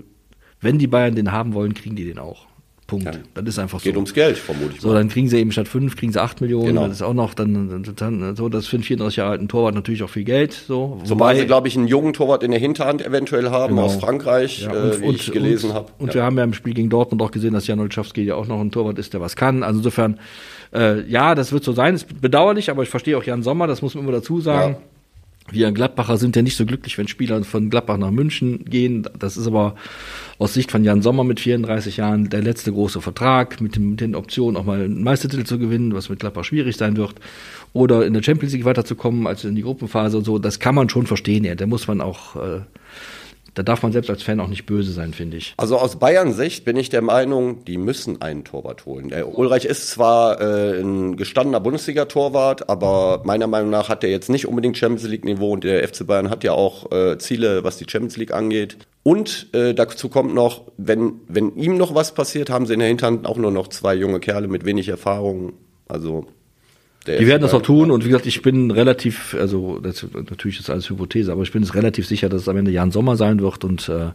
[0.61, 2.47] wenn die Bayern den haben wollen, kriegen die den auch.
[2.93, 3.07] Punkt.
[3.07, 3.21] Ja.
[3.35, 3.85] Das ist einfach so.
[3.85, 4.81] Geht ums Geld, vermutlich.
[4.81, 6.67] So, dann kriegen sie eben statt fünf, kriegen sie acht Millionen.
[6.67, 6.87] Genau.
[6.87, 10.03] Das ist auch noch dann, dann so, das für einen 34 Jahre alten Torwart natürlich
[10.03, 10.53] auch viel Geld.
[10.53, 11.01] So.
[11.05, 13.87] Zumal sie, glaube ich, einen jungen Torwart in der Hinterhand eventuell haben genau.
[13.87, 15.89] aus Frankreich, ja, und, äh, wie und, ich gelesen habe.
[15.99, 16.15] Und ja.
[16.15, 18.61] wir haben ja im Spiel gegen Dortmund auch gesehen, dass Jan Olszewski ja auch noch
[18.61, 19.63] ein Torwart ist, der was kann.
[19.63, 20.19] Also insofern,
[20.75, 21.95] äh, ja, das wird so sein.
[21.95, 24.75] Ist bedauerlich, aber ich verstehe auch Jan Sommer, das muss man immer dazu sagen.
[24.75, 24.92] Ja.
[25.51, 29.09] Wir Gladbacher sind ja nicht so glücklich, wenn Spieler von Gladbach nach München gehen.
[29.19, 29.75] Das ist aber
[30.39, 34.01] aus Sicht von Jan Sommer mit 34 Jahren der letzte große Vertrag mit, dem, mit
[34.01, 37.15] den Optionen auch mal einen Meistertitel zu gewinnen, was mit Gladbach schwierig sein wird.
[37.73, 40.39] Oder in der Champions League weiterzukommen, als in die Gruppenphase und so.
[40.39, 41.45] Das kann man schon verstehen.
[41.45, 42.61] Ja, da muss man auch äh,
[43.55, 45.55] da darf man selbst als Fan auch nicht böse sein, finde ich.
[45.57, 49.11] Also aus Bayern Sicht bin ich der Meinung, die müssen einen Torwart holen.
[49.11, 54.31] Der Ulreich ist zwar äh, ein gestandener Bundesliga-Torwart, aber meiner Meinung nach hat er jetzt
[54.31, 57.87] nicht unbedingt Champions League-Niveau und der FC Bayern hat ja auch äh, Ziele, was die
[57.89, 58.79] Champions League angeht.
[59.03, 62.89] Und äh, dazu kommt noch, wenn, wenn ihm noch was passiert, haben sie in der
[62.89, 65.55] Hinterhand auch nur noch zwei junge Kerle mit wenig Erfahrung.
[65.89, 66.27] Also
[67.07, 70.71] die werden das auch tun und wie gesagt, ich bin relativ, also das, natürlich ist
[70.71, 73.41] alles Hypothese, aber ich bin es relativ sicher, dass es am Ende Jan Sommer sein
[73.41, 74.11] wird und äh,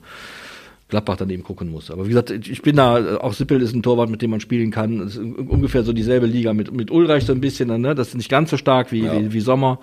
[0.89, 1.91] Gladbach dann eben gucken muss.
[1.91, 4.71] Aber wie gesagt, ich bin da, auch Sippel ist ein Torwart, mit dem man spielen
[4.71, 4.99] kann.
[4.99, 7.93] Das ist ungefähr so dieselbe Liga mit, mit Ulreich so ein bisschen, ne?
[7.93, 9.19] das ist nicht ganz so stark wie, ja.
[9.19, 9.79] wie, wie Sommer,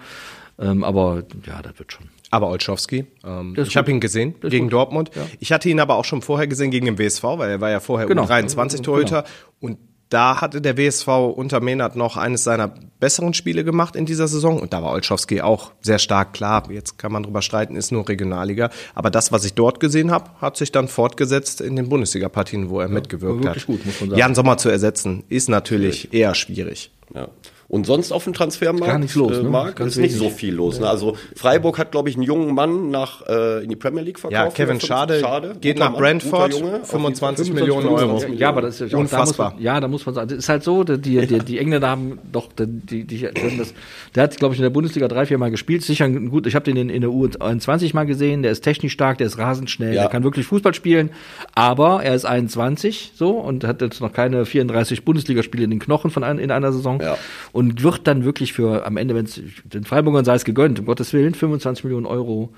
[0.59, 2.07] ähm, aber ja, das wird schon.
[2.31, 4.73] Aber Olschowski, ähm, ich habe ihn gesehen gegen gut.
[4.73, 5.11] Dortmund.
[5.15, 5.23] Ja.
[5.41, 7.81] Ich hatte ihn aber auch schon vorher gesehen gegen den WSV, weil er war ja
[7.81, 8.25] vorher genau.
[8.25, 9.23] U23-Torhüter.
[9.23, 9.35] Genau.
[9.61, 9.79] Und
[10.15, 14.61] da hatte der WSV unter Mehnert noch eines seiner besseren Spiele gemacht in dieser Saison.
[14.61, 16.33] Und da war Olschowski auch sehr stark.
[16.33, 18.71] Klar, jetzt kann man drüber streiten, ist nur Regionalliga.
[18.95, 22.79] Aber das, was ich dort gesehen habe, hat sich dann fortgesetzt in den Bundesliga-Partien, wo
[22.79, 23.67] er ja, mitgewirkt hat.
[23.67, 23.81] Gut,
[24.15, 26.93] Jan Sommer zu ersetzen, ist natürlich eher schwierig.
[27.13, 27.29] Ja.
[27.75, 29.75] Und sonst auf dem Transfermarkt Gar nichts los, äh, ne?
[29.81, 30.79] Ist nicht so viel los.
[30.79, 30.89] Ne?
[30.89, 34.57] Also Freiburg hat, glaube ich, einen jungen Mann nach äh, in die Premier League verkauft.
[34.57, 38.25] Ja, Kevin Schade, Schade geht nach Brentford, Junge, 25 Millionen Euro.
[38.27, 39.55] Ja, aber das ist ja unfassbar.
[39.55, 42.21] Man, ja, da muss man sagen, das ist halt so, die, die, die Engländer haben
[42.31, 43.75] doch, die, die, die das,
[44.15, 45.83] der hat, glaube ich, in der Bundesliga drei, vier Mal gespielt.
[45.83, 49.19] Sicher gut, ich habe den in, in der U21 mal gesehen, der ist technisch stark,
[49.19, 50.03] der ist rasend schnell, ja.
[50.03, 51.11] der kann wirklich Fußball spielen,
[51.57, 56.13] aber er ist 21 so und hat jetzt noch keine 34 Bundesligaspiele in den Knochen
[56.13, 57.01] von ein, in einer Saison.
[57.01, 57.17] Ja
[57.64, 60.87] und wird dann wirklich für am Ende, wenn es den Freiburgern sei es gegönnt, um
[60.87, 62.53] Gottes Willen, 25 Millionen Euro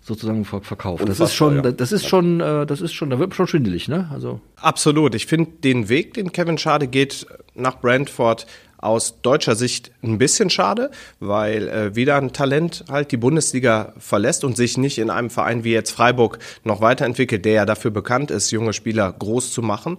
[0.00, 1.08] sozusagen verkauft.
[1.08, 1.72] Das ist schon, ja.
[1.72, 4.08] das ist schon, äh, das ist schon, da wird schon schwindelig, ne?
[4.12, 5.16] Also absolut.
[5.16, 8.46] Ich finde den Weg, den Kevin Schade geht nach Brentford,
[8.78, 14.44] aus deutscher Sicht ein bisschen schade, weil äh, wieder ein Talent halt die Bundesliga verlässt
[14.44, 18.30] und sich nicht in einem Verein wie jetzt Freiburg noch weiterentwickelt, der ja dafür bekannt
[18.30, 19.98] ist, junge Spieler groß zu machen.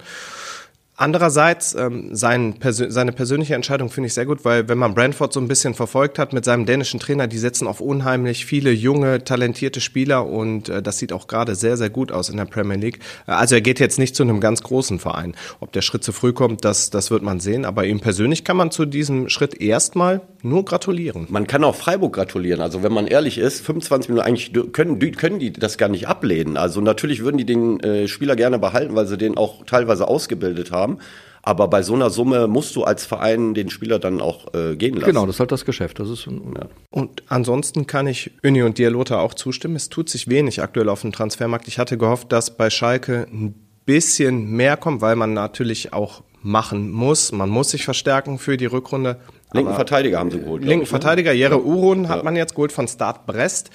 [1.00, 5.40] Andererseits, ähm, sein, seine persönliche Entscheidung finde ich sehr gut, weil wenn man Brentford so
[5.40, 9.80] ein bisschen verfolgt hat mit seinem dänischen Trainer, die setzen auf unheimlich viele junge, talentierte
[9.80, 12.98] Spieler und äh, das sieht auch gerade sehr, sehr gut aus in der Premier League.
[13.28, 15.36] Äh, also er geht jetzt nicht zu einem ganz großen Verein.
[15.60, 17.66] Ob der Schritt zu früh kommt, das, das wird man sehen.
[17.66, 21.28] Aber ihm persönlich kann man zu diesem Schritt erstmal nur gratulieren.
[21.30, 22.60] Man kann auch Freiburg gratulieren.
[22.60, 26.58] Also wenn man ehrlich ist, 25 Minuten eigentlich können, können die das gar nicht ablehnen.
[26.58, 30.72] Also natürlich würden die den äh, Spieler gerne behalten, weil sie den auch teilweise ausgebildet
[30.72, 31.00] haben haben.
[31.42, 34.96] Aber bei so einer Summe musst du als Verein den Spieler dann auch äh, gehen
[34.96, 35.06] lassen.
[35.06, 35.98] Genau, das ist halt das Geschäft.
[36.00, 36.68] Das ist, ja.
[36.90, 39.78] Und ansonsten kann ich Uni und Dialota auch zustimmen.
[39.78, 41.70] Es tut sich wenig aktuell auf dem Transfermarkt.
[41.70, 46.92] Ich hatte gehofft, dass bei Schalke ein bisschen mehr kommt, weil man natürlich auch machen
[46.92, 47.32] muss.
[47.32, 49.18] Man muss sich verstärken für die Rückrunde.
[49.54, 50.64] Linken Verteidiger haben sie geholt.
[50.64, 51.00] Linken ich, ne?
[51.00, 53.70] Verteidiger, Jere Urun hat man jetzt geholt von Start Brest.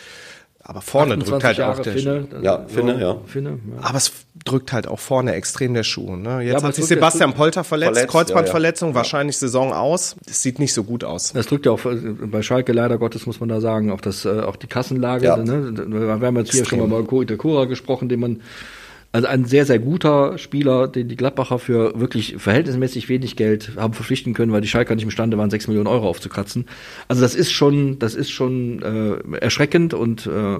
[0.64, 2.42] Aber vorne drückt halt Jahre auch der Finne, Schuh.
[2.42, 3.16] Ja, Finne, ja.
[3.26, 3.82] Finne, ja.
[3.82, 4.12] Aber es
[4.44, 6.14] drückt halt auch vorne extrem der Schuh.
[6.14, 6.42] Ne?
[6.42, 8.96] Jetzt ja, hat sich Sebastian Polter verletzt, verletzt Kreuzbandverletzung, ja, ja.
[8.96, 10.14] wahrscheinlich Saison aus.
[10.28, 11.32] Es sieht nicht so gut aus.
[11.32, 14.40] Das drückt ja auch bei Schalke leider Gottes, muss man da sagen, auch, das, äh,
[14.40, 15.26] auch die Kassenlage.
[15.26, 15.36] Ja.
[15.36, 15.72] Ne?
[15.88, 18.42] Wir haben jetzt hier schon mal über Itakura gesprochen, den man
[19.12, 23.92] also ein sehr, sehr guter Spieler, den die Gladbacher für wirklich verhältnismäßig wenig Geld haben
[23.92, 26.66] verpflichten können, weil die Schalker nicht imstande waren, sechs Millionen Euro aufzukratzen.
[27.08, 30.58] Also das ist schon, das ist schon äh, erschreckend und äh,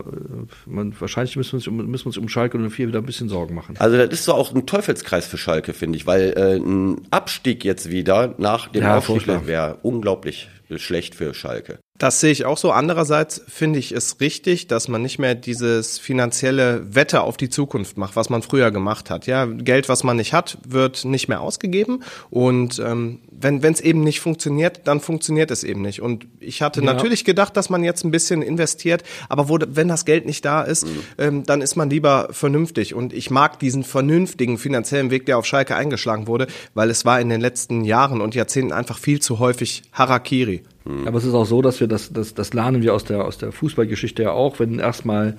[0.67, 3.55] man, wahrscheinlich müssen wir, uns, müssen wir uns um Schalke 04 wieder ein bisschen Sorgen
[3.55, 3.77] machen.
[3.79, 7.65] Also das ist so auch ein Teufelskreis für Schalke, finde ich, weil äh, ein Abstieg
[7.65, 11.79] jetzt wieder nach dem ja, Aufstieg wäre unglaublich schlecht für Schalke.
[12.03, 12.73] Das sehe ich auch so.
[12.73, 17.97] Andererseits finde ich es richtig, dass man nicht mehr dieses finanzielle Wette auf die Zukunft
[17.97, 19.29] macht, was man früher gemacht hat.
[19.29, 22.03] Ja, Geld, was man nicht hat, wird nicht mehr ausgegeben.
[22.29, 26.03] Und ähm, wenn es eben nicht funktioniert, dann funktioniert es eben nicht.
[26.03, 26.87] Und ich hatte ja.
[26.87, 30.62] natürlich gedacht, dass man jetzt ein bisschen investiert, aber wo, wenn das Geld nicht da
[30.62, 31.05] ist, mhm.
[31.19, 32.95] ähm, dann ist man lieber vernünftig.
[32.95, 37.21] Und ich mag diesen vernünftigen finanziellen Weg, der auf Schalke eingeschlagen wurde, weil es war
[37.21, 40.65] in den letzten Jahren und Jahrzehnten einfach viel zu häufig Harakiri.
[40.85, 41.07] Mhm.
[41.07, 43.38] Aber es ist auch so, dass wir das, das, das lernen wir aus der, aus
[43.38, 45.37] der Fußballgeschichte ja auch, wenn erstmal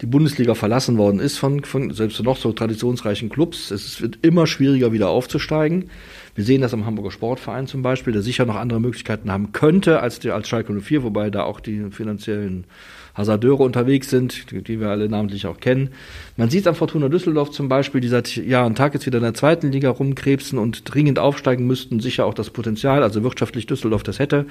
[0.00, 3.70] die Bundesliga verlassen worden ist von, von selbst noch so traditionsreichen Clubs.
[3.70, 5.90] Es wird immer schwieriger, wieder aufzusteigen.
[6.34, 10.00] Wir sehen das am Hamburger Sportverein zum Beispiel, der sicher noch andere Möglichkeiten haben könnte
[10.00, 12.64] als, die, als Schalke 04, wobei da auch die finanziellen
[13.14, 15.90] Hasardeure unterwegs sind, die, die wir alle namentlich auch kennen.
[16.36, 19.18] Man sieht es am Fortuna Düsseldorf zum Beispiel, die seit Jahr und Tag jetzt wieder
[19.18, 23.66] in der zweiten Liga rumkrebsen und dringend aufsteigen müssten, sicher auch das Potenzial, also wirtschaftlich
[23.66, 24.46] Düsseldorf das hätte.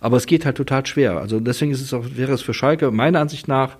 [0.00, 1.18] Aber es geht halt total schwer.
[1.18, 3.76] Also deswegen ist es auch, wäre es für Schalke meiner Ansicht nach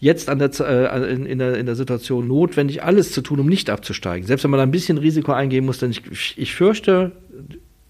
[0.00, 3.46] jetzt an der, äh, in, in, der, in der Situation notwendig, alles zu tun, um
[3.46, 4.26] nicht abzusteigen.
[4.26, 7.12] Selbst wenn man da ein bisschen Risiko eingehen muss, denn ich, ich fürchte,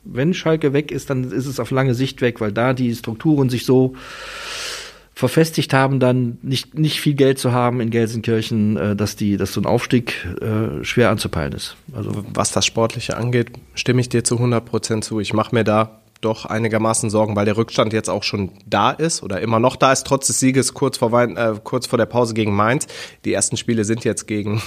[0.05, 3.49] wenn Schalke weg ist, dann ist es auf lange Sicht weg, weil da die Strukturen
[3.51, 3.95] sich so
[5.15, 9.53] verfestigt haben, dann nicht, nicht viel Geld zu haben in Gelsenkirchen, äh, dass die, dass
[9.53, 11.77] so ein Aufstieg äh, schwer anzupeilen ist.
[11.93, 15.21] Also was das Sportliche angeht, stimme ich dir zu 100 Prozent zu.
[15.21, 19.23] Ich mache mir da doch einigermaßen Sorgen, weil der Rückstand jetzt auch schon da ist
[19.23, 22.07] oder immer noch da ist, trotz des Sieges kurz vor, Wein, äh, kurz vor der
[22.07, 22.87] Pause gegen Mainz.
[23.25, 24.63] Die ersten Spiele sind jetzt gegen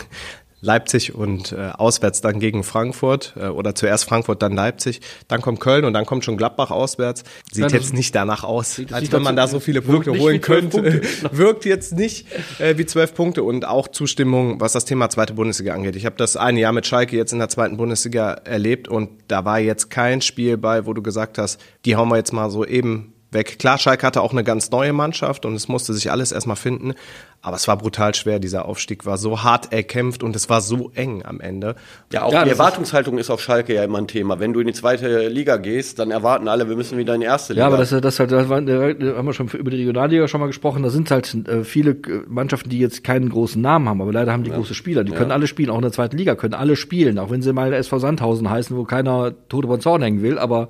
[0.60, 5.60] Leipzig und äh, auswärts dann gegen Frankfurt äh, oder zuerst Frankfurt, dann Leipzig, dann kommt
[5.60, 7.24] Köln und dann kommt schon Gladbach auswärts.
[7.52, 11.02] Sieht ja, jetzt nicht danach aus, als wenn man da so viele Punkte holen könnte.
[11.32, 12.26] wirkt jetzt nicht
[12.60, 15.96] äh, wie zwölf Punkte und auch Zustimmung, was das Thema zweite Bundesliga angeht.
[15.96, 19.46] Ich habe das ein Jahr mit Schalke jetzt in der zweiten Bundesliga erlebt und da
[19.46, 22.65] war jetzt kein Spiel bei, wo du gesagt hast, die hauen wir jetzt mal so
[22.65, 23.60] eben weg.
[23.60, 26.93] Klar, Schalke hatte auch eine ganz neue Mannschaft und es musste sich alles erstmal finden.
[27.41, 28.39] Aber es war brutal schwer.
[28.39, 31.76] Dieser Aufstieg war so hart erkämpft und es war so eng am Ende.
[32.12, 34.39] Ja, auch ja, die Erwartungshaltung ist auf Schalke ja immer ein Thema.
[34.39, 37.28] Wenn du in die zweite Liga gehst, dann erwarten alle, wir müssen wieder in die
[37.28, 37.63] erste Liga.
[37.63, 40.41] Ja, aber das, das, halt, das, war, da haben wir schon über die Regionalliga schon
[40.41, 40.84] mal gesprochen.
[40.84, 44.34] Da sind halt äh, viele äh, Mannschaften, die jetzt keinen großen Namen haben, aber leider
[44.34, 44.58] haben die ja.
[44.58, 45.04] große Spieler.
[45.04, 45.17] Die ja.
[45.17, 47.71] können alle spielen, auch in der zweiten Liga können alle spielen, auch wenn sie mal
[47.71, 50.39] SV Sandhausen heißen, wo keiner Tote von Zorn hängen will.
[50.39, 50.69] Aber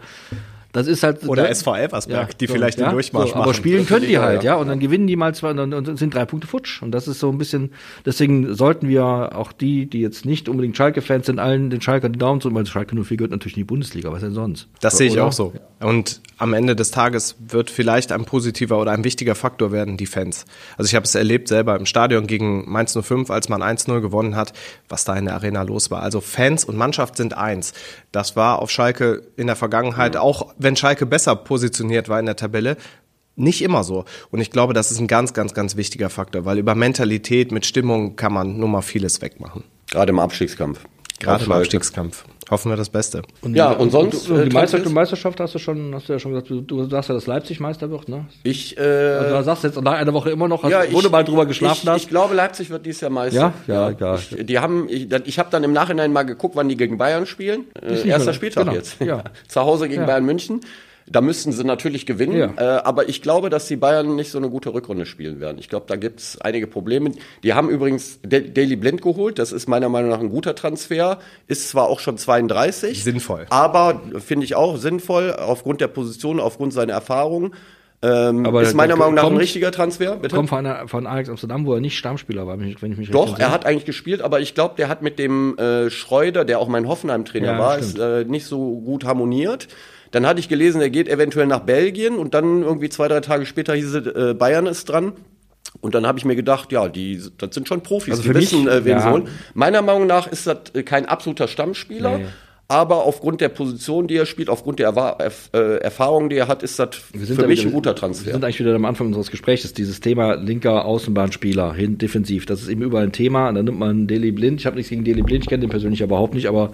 [0.71, 1.27] das ist halt.
[1.27, 1.49] Oder?
[1.49, 3.43] SV Elversberg, ja, die so, vielleicht ja, den Durchmarsch so, machen.
[3.43, 4.55] Aber spielen können die halt, ja.
[4.55, 6.81] Und dann gewinnen die mal zwei und, und sind drei Punkte futsch.
[6.81, 7.71] Und das ist so ein bisschen,
[8.05, 12.19] deswegen sollten wir auch die, die jetzt nicht unbedingt Schalke-Fans sind, allen den Schalker die
[12.19, 14.67] Daumen zu, weil Schalke 04 gehört natürlich in die Bundesliga, was denn sonst?
[14.81, 15.53] Das sehe ich auch so.
[15.79, 20.05] Und am Ende des Tages wird vielleicht ein positiver oder ein wichtiger Faktor werden die
[20.05, 20.45] Fans.
[20.77, 24.35] Also ich habe es erlebt selber im Stadion gegen Mainz 05, als man 1-0 gewonnen
[24.35, 24.53] hat,
[24.89, 26.01] was da in der Arena los war.
[26.01, 27.73] Also Fans und Mannschaft sind eins.
[28.11, 30.19] Das war auf Schalke in der Vergangenheit mhm.
[30.19, 32.77] auch, wenn Schalke besser positioniert war in der Tabelle,
[33.35, 34.05] nicht immer so.
[34.31, 37.65] Und ich glaube, das ist ein ganz, ganz, ganz wichtiger Faktor, weil über Mentalität mit
[37.65, 39.63] Stimmung kann man nur mal vieles wegmachen.
[39.91, 40.79] Gerade im Abstiegskampf.
[41.19, 42.25] Gerade im Abstiegskampf.
[42.49, 43.23] Hoffen wir das Beste.
[43.41, 44.29] Und ja, und sonst.
[44.29, 47.09] Und die Meisterschaft, Meisterschaft hast du schon, hast du ja schon gesagt, du, du sagst
[47.09, 48.25] ja, dass Leipzig Meister wird, ne?
[48.43, 51.23] Ich, äh, also, du sagst jetzt nach einer Woche immer noch, ja, wo du mal
[51.23, 52.03] drüber geschlafen ich, hast.
[52.03, 53.53] Ich glaube, Leipzig wird dieses Jahr Meister.
[53.67, 54.15] Ja, ja, ja.
[54.15, 57.25] Ich, die haben, ich, ich habe dann im Nachhinein mal geguckt, wann die gegen Bayern
[57.25, 57.65] spielen.
[57.81, 58.75] Äh, erster Spieltag genau.
[58.75, 59.01] jetzt.
[59.01, 59.23] Ja.
[59.47, 60.07] Zu Hause gegen ja.
[60.07, 60.61] Bayern München.
[61.09, 62.53] Da müssten sie natürlich gewinnen, ja.
[62.57, 65.57] äh, aber ich glaube, dass die Bayern nicht so eine gute Rückrunde spielen werden.
[65.59, 67.11] Ich glaube, da gibt's einige Probleme.
[67.43, 71.69] Die haben übrigens Daily Blind geholt, das ist meiner Meinung nach ein guter Transfer, ist
[71.69, 73.03] zwar auch schon 32.
[73.03, 73.45] Sinnvoll.
[73.49, 77.53] Aber finde ich auch sinnvoll, aufgrund der Position, aufgrund seiner Erfahrung.
[78.01, 80.17] Ähm, aber ist meiner Meinung nach kommt, ein richtiger Transfer.
[80.17, 80.35] Bitte?
[80.35, 83.51] Kommt von, von Alex Amsterdam, wo er nicht Stammspieler war, wenn ich mich Doch, er
[83.51, 86.87] hat eigentlich gespielt, aber ich glaube, der hat mit dem äh, Schreuder, der auch mein
[86.87, 89.67] Hoffenheim-Trainer ja, war, ist, äh, nicht so gut harmoniert.
[90.11, 93.45] Dann hatte ich gelesen, er geht eventuell nach Belgien und dann irgendwie zwei, drei Tage
[93.45, 95.13] später hieß es, äh, Bayern ist dran.
[95.81, 98.65] Und dann habe ich mir gedacht, ja, die, das sind schon Profis, also die wissen,
[98.65, 99.01] mich, äh, wen ja.
[99.01, 99.27] sie holen.
[99.53, 102.17] Meiner Meinung nach ist das äh, kein absoluter Stammspieler.
[102.17, 102.25] Nee.
[102.69, 106.63] Aber aufgrund der Position, die er spielt, aufgrund der Erf äh, Erfahrung, die er hat,
[106.63, 108.25] ist das für mich wieder, ein guter Transfer.
[108.25, 112.45] Wir sind eigentlich wieder am Anfang unseres Gesprächs, dieses Thema linker Außenbahnspieler hin defensiv.
[112.45, 113.47] Das ist eben überall ein Thema.
[113.47, 114.59] Und dann nimmt man Deli Blind.
[114.59, 116.71] Ich habe nichts gegen Deli Blind, ich kenne den persönlich überhaupt nicht, aber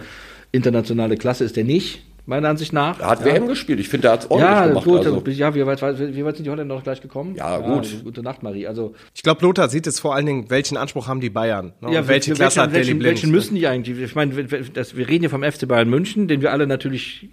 [0.52, 3.00] internationale Klasse ist der nicht meiner Ansicht nach.
[3.00, 3.26] Er hat ja.
[3.26, 3.80] WM gespielt.
[3.80, 4.86] Ich finde, er hat es ordentlich ja, gemacht.
[4.86, 5.24] Gut, also.
[5.28, 7.36] Ja, wie weit, wie weit sind die Holländer noch gleich gekommen?
[7.36, 7.86] Ja, gut.
[7.86, 8.68] Ja, gute Nacht, Marie.
[8.68, 11.74] Also, ich glaube, Lothar sieht es vor allen Dingen, welchen Anspruch haben die Bayern?
[11.82, 11.94] Ne?
[11.94, 13.16] Ja, welche Klasse welchen, hat welchen, Blind?
[13.16, 14.00] Welchen müssen die eigentlich?
[14.00, 17.30] Ich meine, wir reden hier vom FC Bayern München, den wir alle natürlich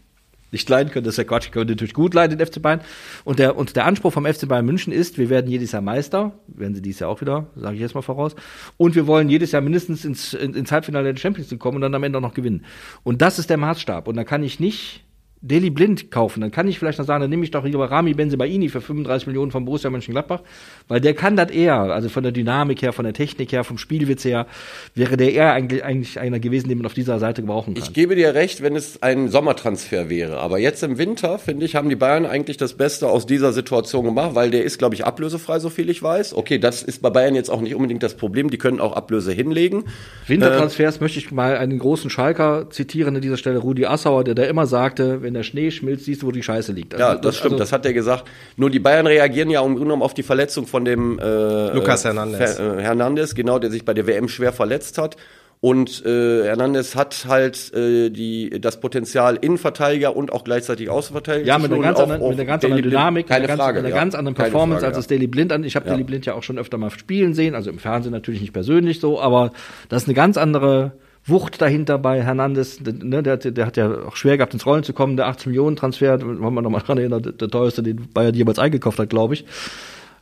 [0.52, 2.80] nicht leiden können, das ist ja Quatsch, können natürlich gut leiden, den FC Bayern.
[3.24, 6.32] Und der, und der Anspruch vom FC Bayern München ist, wir werden jedes Jahr Meister,
[6.48, 8.34] werden sie dieses Jahr auch wieder, sage ich jetzt mal voraus.
[8.76, 11.94] Und wir wollen jedes Jahr mindestens ins, ins Halbfinale der Champions League kommen und dann
[11.94, 12.64] am Ende auch noch gewinnen.
[13.02, 14.08] Und das ist der Maßstab.
[14.08, 15.04] Und da kann ich nicht
[15.42, 18.12] Daily Blind kaufen, dann kann ich vielleicht noch sagen, dann nehme ich doch lieber Rami
[18.12, 20.42] Benzebaini für 35 Millionen von Borussia Mönchengladbach,
[20.86, 23.78] weil der kann das eher, also von der Dynamik her, von der Technik her, vom
[23.78, 24.46] Spielwitz her,
[24.94, 27.82] wäre der eher eigentlich, eigentlich einer gewesen, den man auf dieser Seite gebrauchen kann.
[27.82, 31.74] Ich gebe dir recht, wenn es ein Sommertransfer wäre, aber jetzt im Winter, finde ich,
[31.74, 35.06] haben die Bayern eigentlich das Beste aus dieser Situation gemacht, weil der ist, glaube ich,
[35.06, 36.34] ablösefrei, so viel ich weiß.
[36.34, 39.32] Okay, das ist bei Bayern jetzt auch nicht unbedingt das Problem, die können auch Ablöse
[39.32, 39.84] hinlegen.
[40.26, 44.34] Wintertransfers äh, möchte ich mal einen großen Schalker zitieren an dieser Stelle, Rudi Assauer, der
[44.34, 46.92] da immer sagte, wenn der Schnee schmilzt, siehst du, wo die Scheiße liegt.
[46.92, 48.24] Also, ja, das, das stimmt, also, das hat er gesagt.
[48.56, 52.04] Nur die Bayern reagieren ja im Grunde genommen auf die Verletzung von dem äh, Lukas
[52.04, 52.58] Hernandez.
[52.58, 55.16] Äh, Hernandez, genau, der sich bei der WM schwer verletzt hat.
[55.60, 61.46] Und äh, Hernandez hat halt äh, die, das Potenzial Innenverteidiger und auch gleichzeitig Außenverteidiger.
[61.46, 63.84] Ja, mit einer ganz, anderen, mit einer ganz anderen Dynamik, keine mit einer, Frage, ganz,
[63.84, 65.62] mit einer ganz anderen Performance Frage, als das Daily Blind an.
[65.62, 65.92] Ich habe ja.
[65.92, 68.98] Daily Blind ja auch schon öfter mal spielen sehen, also im Fernsehen natürlich nicht persönlich
[68.98, 69.52] so, aber
[69.88, 70.92] das ist eine ganz andere
[71.30, 74.92] Wucht dahinter bei Hernandez, ne, der, der hat ja auch schwer gehabt, ins Rollen zu
[74.92, 78.34] kommen, der 18 Millionen Transfer, wollen wir nochmal dran erinnern, der, der teuerste, den Bayern
[78.34, 79.44] jemals eingekauft hat, glaube ich.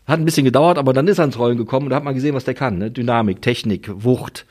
[0.06, 2.14] Hat ein bisschen gedauert, aber dann ist er ins Rollen gekommen und da hat man
[2.14, 2.78] gesehen, was der kann.
[2.78, 2.90] Ne?
[2.90, 4.46] Dynamik, Technik, Wucht,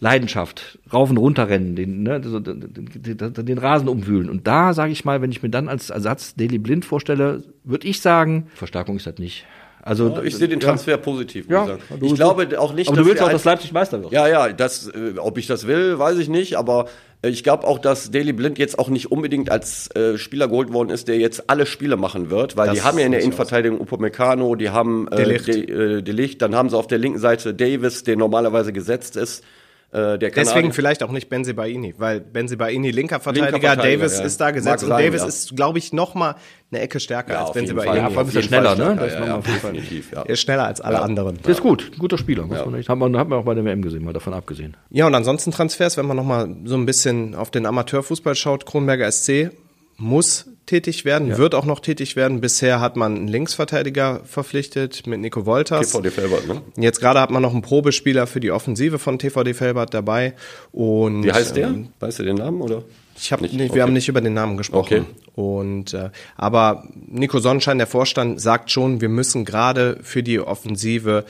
[0.00, 4.30] Leidenschaft, rauf und runter rennen, den, ne, den, den, Rasen umwühlen.
[4.30, 7.88] Und da sage ich mal, wenn ich mir dann als Ersatz Daily Blind vorstelle, würde
[7.88, 9.46] ich sagen, Verstärkung ist das nicht.
[9.82, 10.96] Also ja, ich sehe den Transfer ja.
[10.96, 11.48] positiv.
[11.48, 12.88] Ja, ich glaube auch nicht.
[12.88, 14.12] Aber du willst auch, dass Leipzig Meister wird.
[14.12, 16.56] Ja, ja, das, äh, ob ich das will, weiß ich nicht.
[16.56, 16.86] Aber
[17.22, 20.72] äh, ich glaube auch, dass Daily Blind jetzt auch nicht unbedingt als äh, Spieler geholt
[20.72, 23.22] worden ist, der jetzt alle Spiele machen wird, weil das die haben ja in der
[23.22, 25.46] Innenverteidigung Upamecano, die haben äh, Delicht.
[25.48, 29.44] De, äh, Delicht, dann haben sie auf der linken Seite Davis, der normalerweise gesetzt ist.
[29.90, 34.24] Äh, Deswegen vielleicht auch nicht Benzibaini, weil Benzibaini linker Verteidiger, linker Verteidiger Davis ja.
[34.24, 35.28] ist da gesetzt Mag und sein, Davis ja.
[35.28, 36.34] ist, glaube ich, noch mal
[36.70, 37.96] eine Ecke stärker ja, als Benzibaini.
[37.96, 38.96] Ja, vor allem ist er schneller, ne?
[39.00, 40.22] Das ja, ja, definitiv, ja.
[40.22, 41.38] Er ist schneller als alle anderen.
[41.42, 42.44] Der ist gut, ein guter Spieler.
[42.44, 42.88] Muss man nicht.
[42.90, 44.76] Hat man, hat man auch bei der WM gesehen, mal davon abgesehen.
[44.90, 48.66] Ja, und ansonsten Transfers, wenn man noch mal so ein bisschen auf den Amateurfußball schaut,
[48.66, 49.52] Kronberger SC
[49.96, 51.38] muss tätig werden, ja.
[51.38, 52.40] wird auch noch tätig werden.
[52.40, 55.92] Bisher hat man einen Linksverteidiger verpflichtet mit Nico Wolters.
[55.92, 56.62] TVD Felbert, ne?
[56.76, 60.34] Jetzt gerade hat man noch einen Probespieler für die Offensive von TVD Felbert dabei.
[60.70, 61.68] Und, Wie heißt der?
[61.68, 62.84] Ähm, weißt du den Namen oder?
[63.16, 63.76] Ich hab nicht, nicht okay.
[63.76, 65.06] wir haben nicht über den Namen gesprochen.
[65.34, 65.42] Okay.
[65.42, 71.24] Und äh, aber Nico Sonnenschein, der Vorstand, sagt schon, wir müssen gerade für die Offensive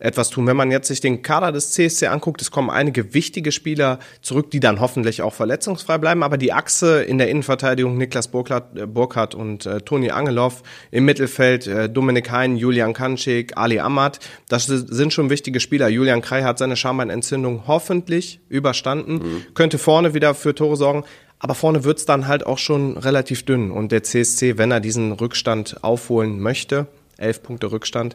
[0.00, 0.46] etwas tun.
[0.46, 4.50] Wenn man jetzt sich den Kader des CSC anguckt, es kommen einige wichtige Spieler zurück,
[4.50, 6.22] die dann hoffentlich auch verletzungsfrei bleiben.
[6.22, 11.66] Aber die Achse in der Innenverteidigung, Niklas Burkhardt, äh, und äh, Toni Angelov, im Mittelfeld
[11.66, 15.88] äh, Dominik Hein, Julian Kanschik, Ali Ahmad, das sind schon wichtige Spieler.
[15.88, 19.46] Julian Krei hat seine Schambeinentzündung hoffentlich überstanden, mhm.
[19.54, 21.04] könnte vorne wieder für Tore sorgen.
[21.38, 23.70] Aber vorne wird's dann halt auch schon relativ dünn.
[23.70, 26.86] Und der CSC, wenn er diesen Rückstand aufholen möchte,
[27.16, 28.14] elf Punkte Rückstand,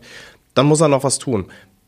[0.53, 1.45] dann muss er noch was tun.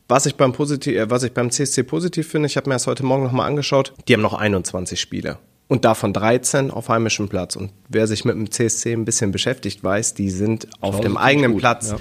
[0.08, 2.86] Was ich beim, Positiv, äh, was ich beim CSC positiv finde, ich habe mir das
[2.86, 5.38] heute Morgen nochmal angeschaut, die haben noch 21 Spiele.
[5.68, 7.54] Und davon 13 auf heimischem Platz.
[7.54, 11.52] Und wer sich mit dem CSC ein bisschen beschäftigt, weiß, die sind auf dem eigenen
[11.52, 11.98] gut, Platz ja.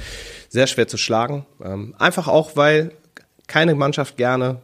[0.48, 1.46] sehr schwer zu schlagen.
[1.62, 2.94] Ähm, einfach auch, weil
[3.48, 4.62] keine Mannschaft gerne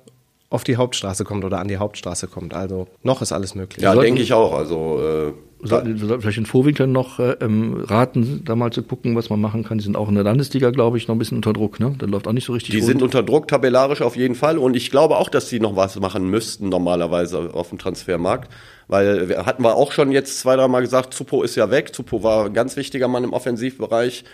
[0.50, 2.54] auf die Hauptstraße kommt oder an die Hauptstraße kommt.
[2.54, 3.84] Also noch ist alles möglich.
[3.84, 4.54] Ja, denke ich auch.
[4.54, 9.16] Also äh, sollten sollten vielleicht in Vorwinkeln noch äh, ähm, raten, da mal zu gucken,
[9.16, 9.78] was man machen kann.
[9.78, 11.80] Die sind auch in der Landesliga, glaube ich, noch ein bisschen unter Druck.
[11.80, 11.96] Ne?
[11.98, 12.72] Da läuft auch nicht so richtig.
[12.72, 12.88] Die gut.
[12.88, 14.58] sind unter Druck, tabellarisch auf jeden Fall.
[14.58, 18.52] Und ich glaube auch, dass sie noch was machen müssten normalerweise auf dem Transfermarkt.
[18.88, 21.94] Weil wir, hatten wir auch schon jetzt zwei, drei Mal gesagt, Zupo ist ja weg.
[21.96, 24.26] Zupo war ein ganz wichtiger Mann im Offensivbereich.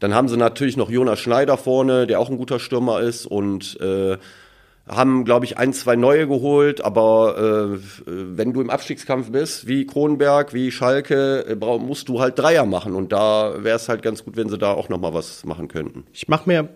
[0.00, 3.78] Dann haben sie natürlich noch Jonas Schneider vorne, der auch ein guter Stürmer ist und
[3.80, 4.16] äh,
[4.88, 9.86] haben, glaube ich, ein, zwei neue geholt, aber äh, wenn du im Abstiegskampf bist, wie
[9.86, 14.24] Kronberg, wie Schalke, äh, musst du halt Dreier machen und da wäre es halt ganz
[14.24, 16.04] gut, wenn sie da auch nochmal was machen könnten.
[16.12, 16.68] Ich mache mir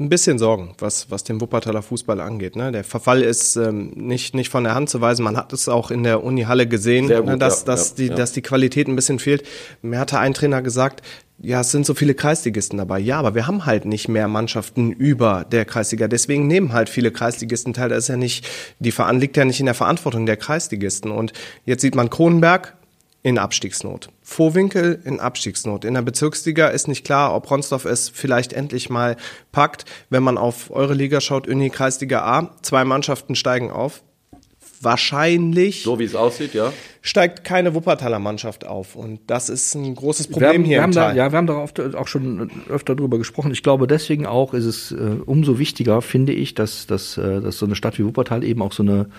[0.00, 2.56] ein bisschen Sorgen, was, was den Wuppertaler Fußball angeht.
[2.56, 2.72] Ne?
[2.72, 5.22] Der Verfall ist ähm, nicht, nicht von der Hand zu weisen.
[5.22, 7.94] Man hat es auch in der Uni-Halle gesehen, ne, gut, ne, dass, ja, dass, ja,
[7.98, 8.14] die, ja.
[8.14, 9.44] dass die Qualität ein bisschen fehlt.
[9.82, 11.02] Mir hatte ein Trainer gesagt,
[11.42, 12.98] ja, es sind so viele Kreisligisten dabei.
[12.98, 16.08] Ja, aber wir haben halt nicht mehr Mannschaften über der Kreisliga.
[16.08, 17.88] Deswegen nehmen halt viele Kreisligisten teil.
[17.88, 18.46] Das ist ja nicht,
[18.78, 21.10] die liegt ja nicht in der Verantwortung der Kreisligisten.
[21.10, 21.32] Und
[21.64, 22.76] jetzt sieht man Kronenberg
[23.22, 24.08] in Abstiegsnot.
[24.22, 25.84] Vorwinkel in Abstiegsnot.
[25.84, 29.16] In der Bezirksliga ist nicht klar, ob Ronsdorf es vielleicht endlich mal
[29.52, 29.84] packt.
[30.08, 34.02] Wenn man auf eure Liga schaut, Uni Kreisliga A, zwei Mannschaften steigen auf
[34.80, 35.82] wahrscheinlich.
[35.82, 36.72] So wie es aussieht, ja.
[37.02, 38.96] Steigt keine Wuppertaler Mannschaft auf.
[38.96, 41.10] Und das ist ein großes Problem haben, hier wir im Tal.
[41.10, 43.52] Da, ja, wir haben darauf auch schon öfter drüber gesprochen.
[43.52, 47.58] Ich glaube, deswegen auch ist es äh, umso wichtiger, finde ich, dass, dass, äh, dass
[47.58, 49.10] so eine Stadt wie Wuppertal eben auch so eine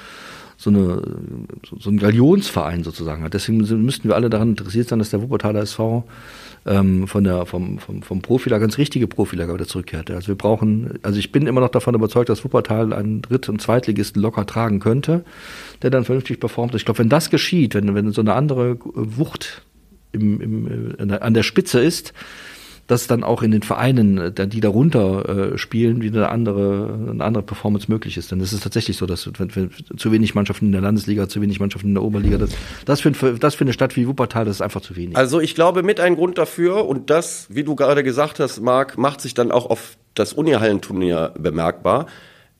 [0.61, 1.01] so, eine,
[1.79, 3.33] so ein Galionsverein sozusagen hat.
[3.33, 6.03] Deswegen müssten wir alle daran interessiert sein, dass der Wuppertaler SV
[6.67, 10.13] ähm, von der, vom, vom, vom Profilager ins richtige Profilager wieder zurückkehrte.
[10.13, 13.59] Also wir brauchen, also ich bin immer noch davon überzeugt, dass Wuppertal einen Dritt- und
[13.59, 15.25] Zweitligisten locker tragen könnte,
[15.81, 16.75] der dann vernünftig performt.
[16.75, 19.63] Ich glaube, wenn das geschieht, wenn, wenn so eine andere Wucht
[20.11, 22.13] im, im, an der Spitze ist,
[22.91, 27.23] dass dann auch in den Vereinen, äh, die darunter äh, spielen, wieder eine andere, eine
[27.23, 28.31] andere Performance möglich ist.
[28.31, 31.41] Denn es ist tatsächlich so, dass wenn, wenn, zu wenig Mannschaften in der Landesliga, zu
[31.41, 32.49] wenig Mannschaften in der Oberliga, das,
[32.83, 35.15] das, für, das für eine Stadt wie Wuppertal, das ist einfach zu wenig.
[35.15, 38.97] Also ich glaube, mit ein Grund dafür, und das, wie du gerade gesagt hast, Marc,
[38.97, 42.07] macht sich dann auch auf das Unihallenturnier bemerkbar.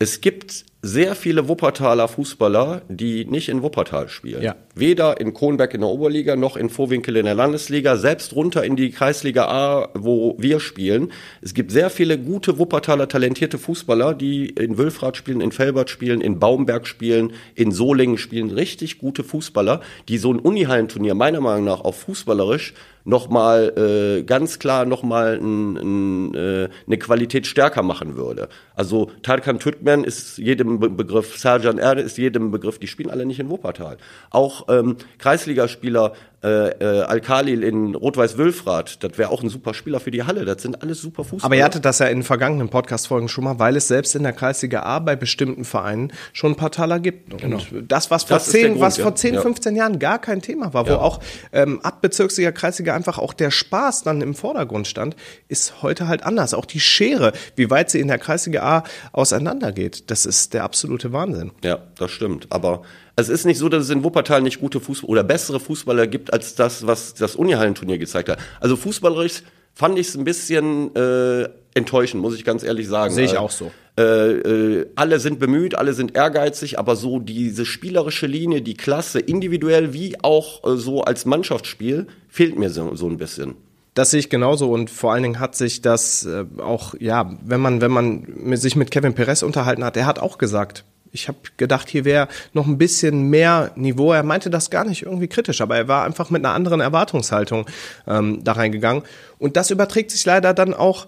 [0.02, 4.42] Es gibt sehr viele Wuppertaler Fußballer, die nicht in Wuppertal spielen.
[4.42, 4.56] Ja.
[4.74, 8.76] Weder in Kronberg in der Oberliga noch in Vorwinkel in der Landesliga, selbst runter in
[8.76, 11.12] die Kreisliga A, wo wir spielen.
[11.44, 16.20] Es gibt sehr viele gute Wuppertaler talentierte Fußballer, die in Wülfrath spielen, in Felbert spielen,
[16.20, 18.50] in Baumberg spielen, in Solingen spielen.
[18.50, 24.60] Richtig gute Fußballer, die so ein Unihallenturnier meiner Meinung nach auch fußballerisch nochmal äh, ganz
[24.60, 28.50] klar nochmal ein, ein, äh, eine Qualität stärker machen würde.
[28.76, 33.40] Also Tarkan Türkmen ist jedem Begriff, Serjan Erde ist jedem Begriff, die spielen alle nicht
[33.40, 33.98] in Wuppertal.
[34.30, 40.10] Auch ähm, Kreisligaspieler äh, äh, Alkalil in Rot-Weiß-Wülfrath, das wäre auch ein super Spieler für
[40.10, 40.44] die Halle.
[40.44, 41.46] Das sind alles super Fußballer.
[41.46, 44.34] Aber ihr hattet das ja in vergangenen Podcast-Folgen schon mal, weil es selbst in der
[44.34, 47.32] Kreisliga A bei bestimmten Vereinen schon ein paar Taler gibt.
[47.32, 47.62] Und genau.
[47.88, 49.04] das, was vor das 10, Grund, was ja.
[49.04, 49.84] vor 10, 15 ja.
[49.84, 50.94] Jahren gar kein Thema war, ja.
[50.94, 51.20] wo auch
[51.54, 55.16] ähm, ab Bezirksliga, Kreisliga einfach auch der Spaß dann im Vordergrund stand,
[55.48, 56.56] ist heute halt anders.
[56.56, 61.14] Auch die Schere, wie weit sie in der Kreisliga A auseinandergeht, das ist der absolute
[61.14, 61.52] Wahnsinn.
[61.64, 62.48] Ja, das stimmt.
[62.50, 62.82] Aber
[63.16, 66.34] es ist nicht so, dass es in Wuppertal nicht gute Fußballer oder bessere Fußballer gibt
[66.34, 68.40] als das, was das Unihallenturnier gezeigt hat.
[68.60, 69.44] Also fußballerisch
[69.74, 73.14] fand ich es ein bisschen äh, enttäuschend, muss ich ganz ehrlich sagen.
[73.14, 73.72] Sehe ich auch so.
[73.98, 79.20] Äh, äh, alle sind bemüht, alle sind ehrgeizig, aber so diese spielerische Linie, die Klasse,
[79.20, 83.56] individuell wie auch äh, so als Mannschaftsspiel, fehlt mir so, so ein bisschen.
[83.94, 87.60] Das sehe ich genauso und vor allen Dingen hat sich das äh, auch, ja, wenn
[87.60, 91.38] man, wenn man sich mit Kevin Perez unterhalten hat, er hat auch gesagt, ich habe
[91.58, 94.14] gedacht, hier wäre noch ein bisschen mehr Niveau.
[94.14, 97.66] Er meinte das gar nicht irgendwie kritisch, aber er war einfach mit einer anderen Erwartungshaltung
[98.08, 99.04] ähm, da reingegangen.
[99.38, 101.08] Und das überträgt sich leider dann auch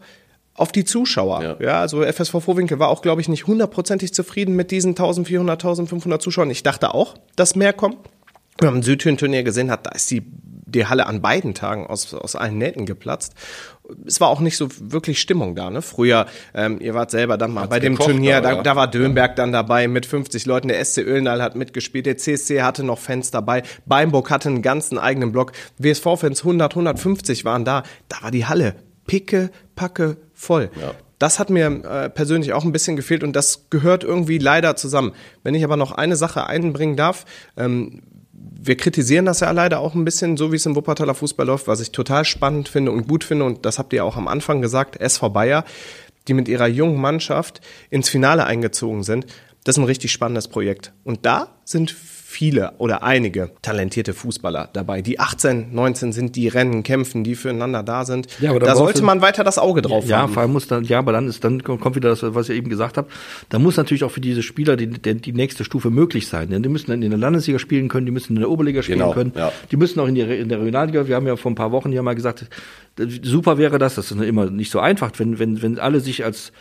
[0.56, 1.44] auf die Zuschauer.
[1.44, 5.64] Ja, ja also FSV Vorwinkel war auch, glaube ich, nicht hundertprozentig zufrieden mit diesen 1400,
[5.64, 6.50] 1500 Zuschauern.
[6.52, 7.98] Ich dachte auch, dass mehr kommen.
[8.60, 12.14] Wir haben ein Südhöhen-Turnier gesehen, hat, da ist die, die Halle an beiden Tagen aus,
[12.14, 13.34] aus allen Nähten geplatzt
[14.06, 15.70] es war auch nicht so wirklich Stimmung da.
[15.70, 15.82] Ne?
[15.82, 19.36] Früher, ähm, ihr wart selber dann mal Hat's bei dem Turnier, da, da, war Dönberg
[19.36, 23.32] dann dabei mit 50 Leuten, der SC Öllnal hat mitgespielt, der CSC hatte noch Fans
[23.32, 28.46] dabei, Beimburg hatte einen ganzen eigenen Block, WSV-Fans 100, 150 waren da, da war die
[28.46, 28.76] Halle
[29.06, 30.70] picke, packe voll.
[30.80, 30.94] Ja.
[31.20, 35.14] Das hat mir äh, persönlich auch ein bisschen gefehlt und das gehört irgendwie leider zusammen.
[35.44, 37.26] Wenn ich aber noch eine Sache einbringen darf,
[37.56, 38.02] ähm,
[38.66, 41.68] wir kritisieren das ja leider auch ein bisschen, so wie es im Wuppertaler Fußball läuft,
[41.68, 43.46] was ich total spannend finde und gut finde.
[43.46, 45.66] Und das habt ihr auch am Anfang gesagt, SV Bayer,
[46.28, 49.26] die mit ihrer jungen Mannschaft ins Finale eingezogen sind.
[49.64, 50.94] Das ist ein richtig spannendes Projekt.
[51.04, 51.96] Und da sind
[52.34, 55.04] viele oder einige talentierte Fußballer dabei.
[55.04, 58.28] Die 18, 19 sind, die rennen, kämpfen, die füreinander da sind.
[58.42, 60.30] Ja, aber da sollte man weiter das Auge drauf ja, haben.
[60.30, 62.58] Ja, vor allem muss dann, ja, aber dann ist, dann kommt wieder das, was ich
[62.58, 63.08] eben gesagt habe.
[63.50, 66.50] Da muss natürlich auch für diese Spieler die, die, die nächste Stufe möglich sein.
[66.50, 69.14] Die müssen dann in der Landesliga spielen können, die müssen in der Oberliga spielen genau,
[69.14, 69.52] können, ja.
[69.70, 71.08] die müssen auch in, die, in der Regionalliga.
[71.08, 72.48] Wir haben ja vor ein paar Wochen ja mal gesagt,
[73.22, 76.52] super wäre das, das ist immer nicht so einfach, wenn, wenn, wenn alle sich als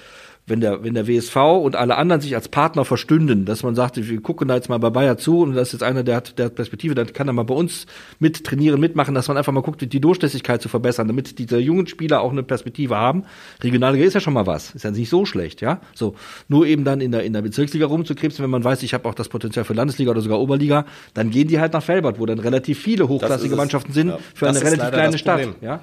[0.46, 3.96] wenn der, wenn der WSV und alle anderen sich als Partner verstünden, dass man sagt,
[3.96, 6.36] wir gucken da jetzt mal bei Bayer zu und das ist jetzt einer, der hat,
[6.36, 7.86] der hat Perspektive, dann kann er mal bei uns
[8.18, 11.86] mit trainieren, mitmachen, dass man einfach mal guckt, die Durchlässigkeit zu verbessern, damit diese jungen
[11.86, 13.24] Spieler auch eine Perspektive haben.
[13.62, 15.80] Regionalliga ist ja schon mal was, ist ja nicht so schlecht, ja.
[15.94, 16.16] So,
[16.48, 19.14] nur eben dann in der, in der Bezirksliga rumzukrebsen, wenn man weiß, ich habe auch
[19.14, 22.40] das Potenzial für Landesliga oder sogar Oberliga, dann gehen die halt nach Felbert, wo dann
[22.40, 24.18] relativ viele hochklassige Mannschaften sind, ja.
[24.34, 25.80] für das eine relativ kleine Stadt, ja.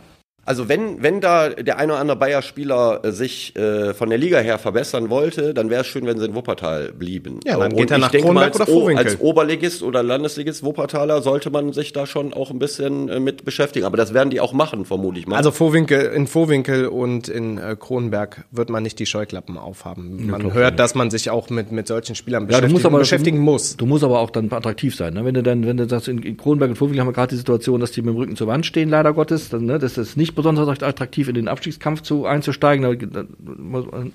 [0.50, 4.40] Also wenn, wenn da der eine oder andere Bayer-Spieler äh, sich äh, von der Liga
[4.40, 7.40] her verbessern wollte, dann wäre es schön, wenn sie in Wuppertal blieben.
[7.46, 9.06] Ja, dann so, geht er nach Kronberg oder Vorwinkel.
[9.06, 13.46] Als Oberligist oder Landesligist Wuppertaler sollte man sich da schon auch ein bisschen äh, mit
[13.46, 13.86] beschäftigen.
[13.86, 15.36] Aber das werden die auch machen, vermutlich mal.
[15.36, 20.32] Also Vorwinkel, in Vorwinkel und in äh, Kronberg wird man nicht die Scheuklappen aufhaben.
[20.32, 22.86] Man ja, hört, dass man sich auch mit, mit solchen Spielern beschäftigen, ja, du musst
[22.88, 23.78] aber, beschäftigen muss.
[23.78, 25.14] Du musst aber auch dann attraktiv sein.
[25.14, 25.26] Ne?
[25.26, 27.38] Wenn du dann, wenn du sagst, in, in Kronberg und Vorwinkel haben wir gerade die
[27.38, 29.50] Situation, dass die mit dem Rücken zur Wand stehen, leider Gottes.
[29.50, 29.78] Dann, ne?
[29.78, 33.10] Das ist nicht besonders attraktiv aktiv in den Abstiegskampf zu, einzusteigen.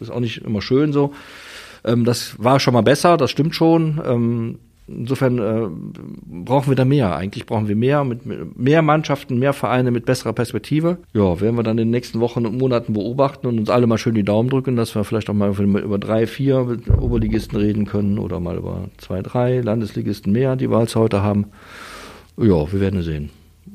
[0.01, 1.13] Ist auch nicht immer schön so.
[1.85, 4.01] Ähm, das war schon mal besser, das stimmt schon.
[4.07, 5.69] Ähm, insofern äh,
[6.45, 7.15] brauchen wir da mehr.
[7.17, 8.21] Eigentlich brauchen wir mehr, mit
[8.57, 10.99] mehr Mannschaften, mehr Vereine mit besserer Perspektive.
[11.13, 13.99] Ja, werden wir dann in den nächsten Wochen und Monaten beobachten und uns alle mal
[13.99, 18.19] schön die Daumen drücken, dass wir vielleicht auch mal über drei, vier Oberligisten reden können
[18.19, 21.47] oder mal über zwei, drei Landesligisten mehr, die wir als heute haben.
[22.37, 23.31] Ja, wir werden sehen.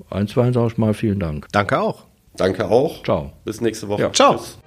[0.10, 1.48] Eins, zwei, sage ich mal, vielen Dank.
[1.52, 2.09] Danke auch.
[2.40, 3.04] Danke auch.
[3.04, 3.34] Ciao.
[3.44, 4.04] Bis nächste Woche.
[4.04, 4.14] Ja.
[4.14, 4.38] Ciao.
[4.38, 4.58] Tschüss.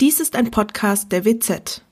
[0.00, 1.82] Dies ist ein Podcast der WZ.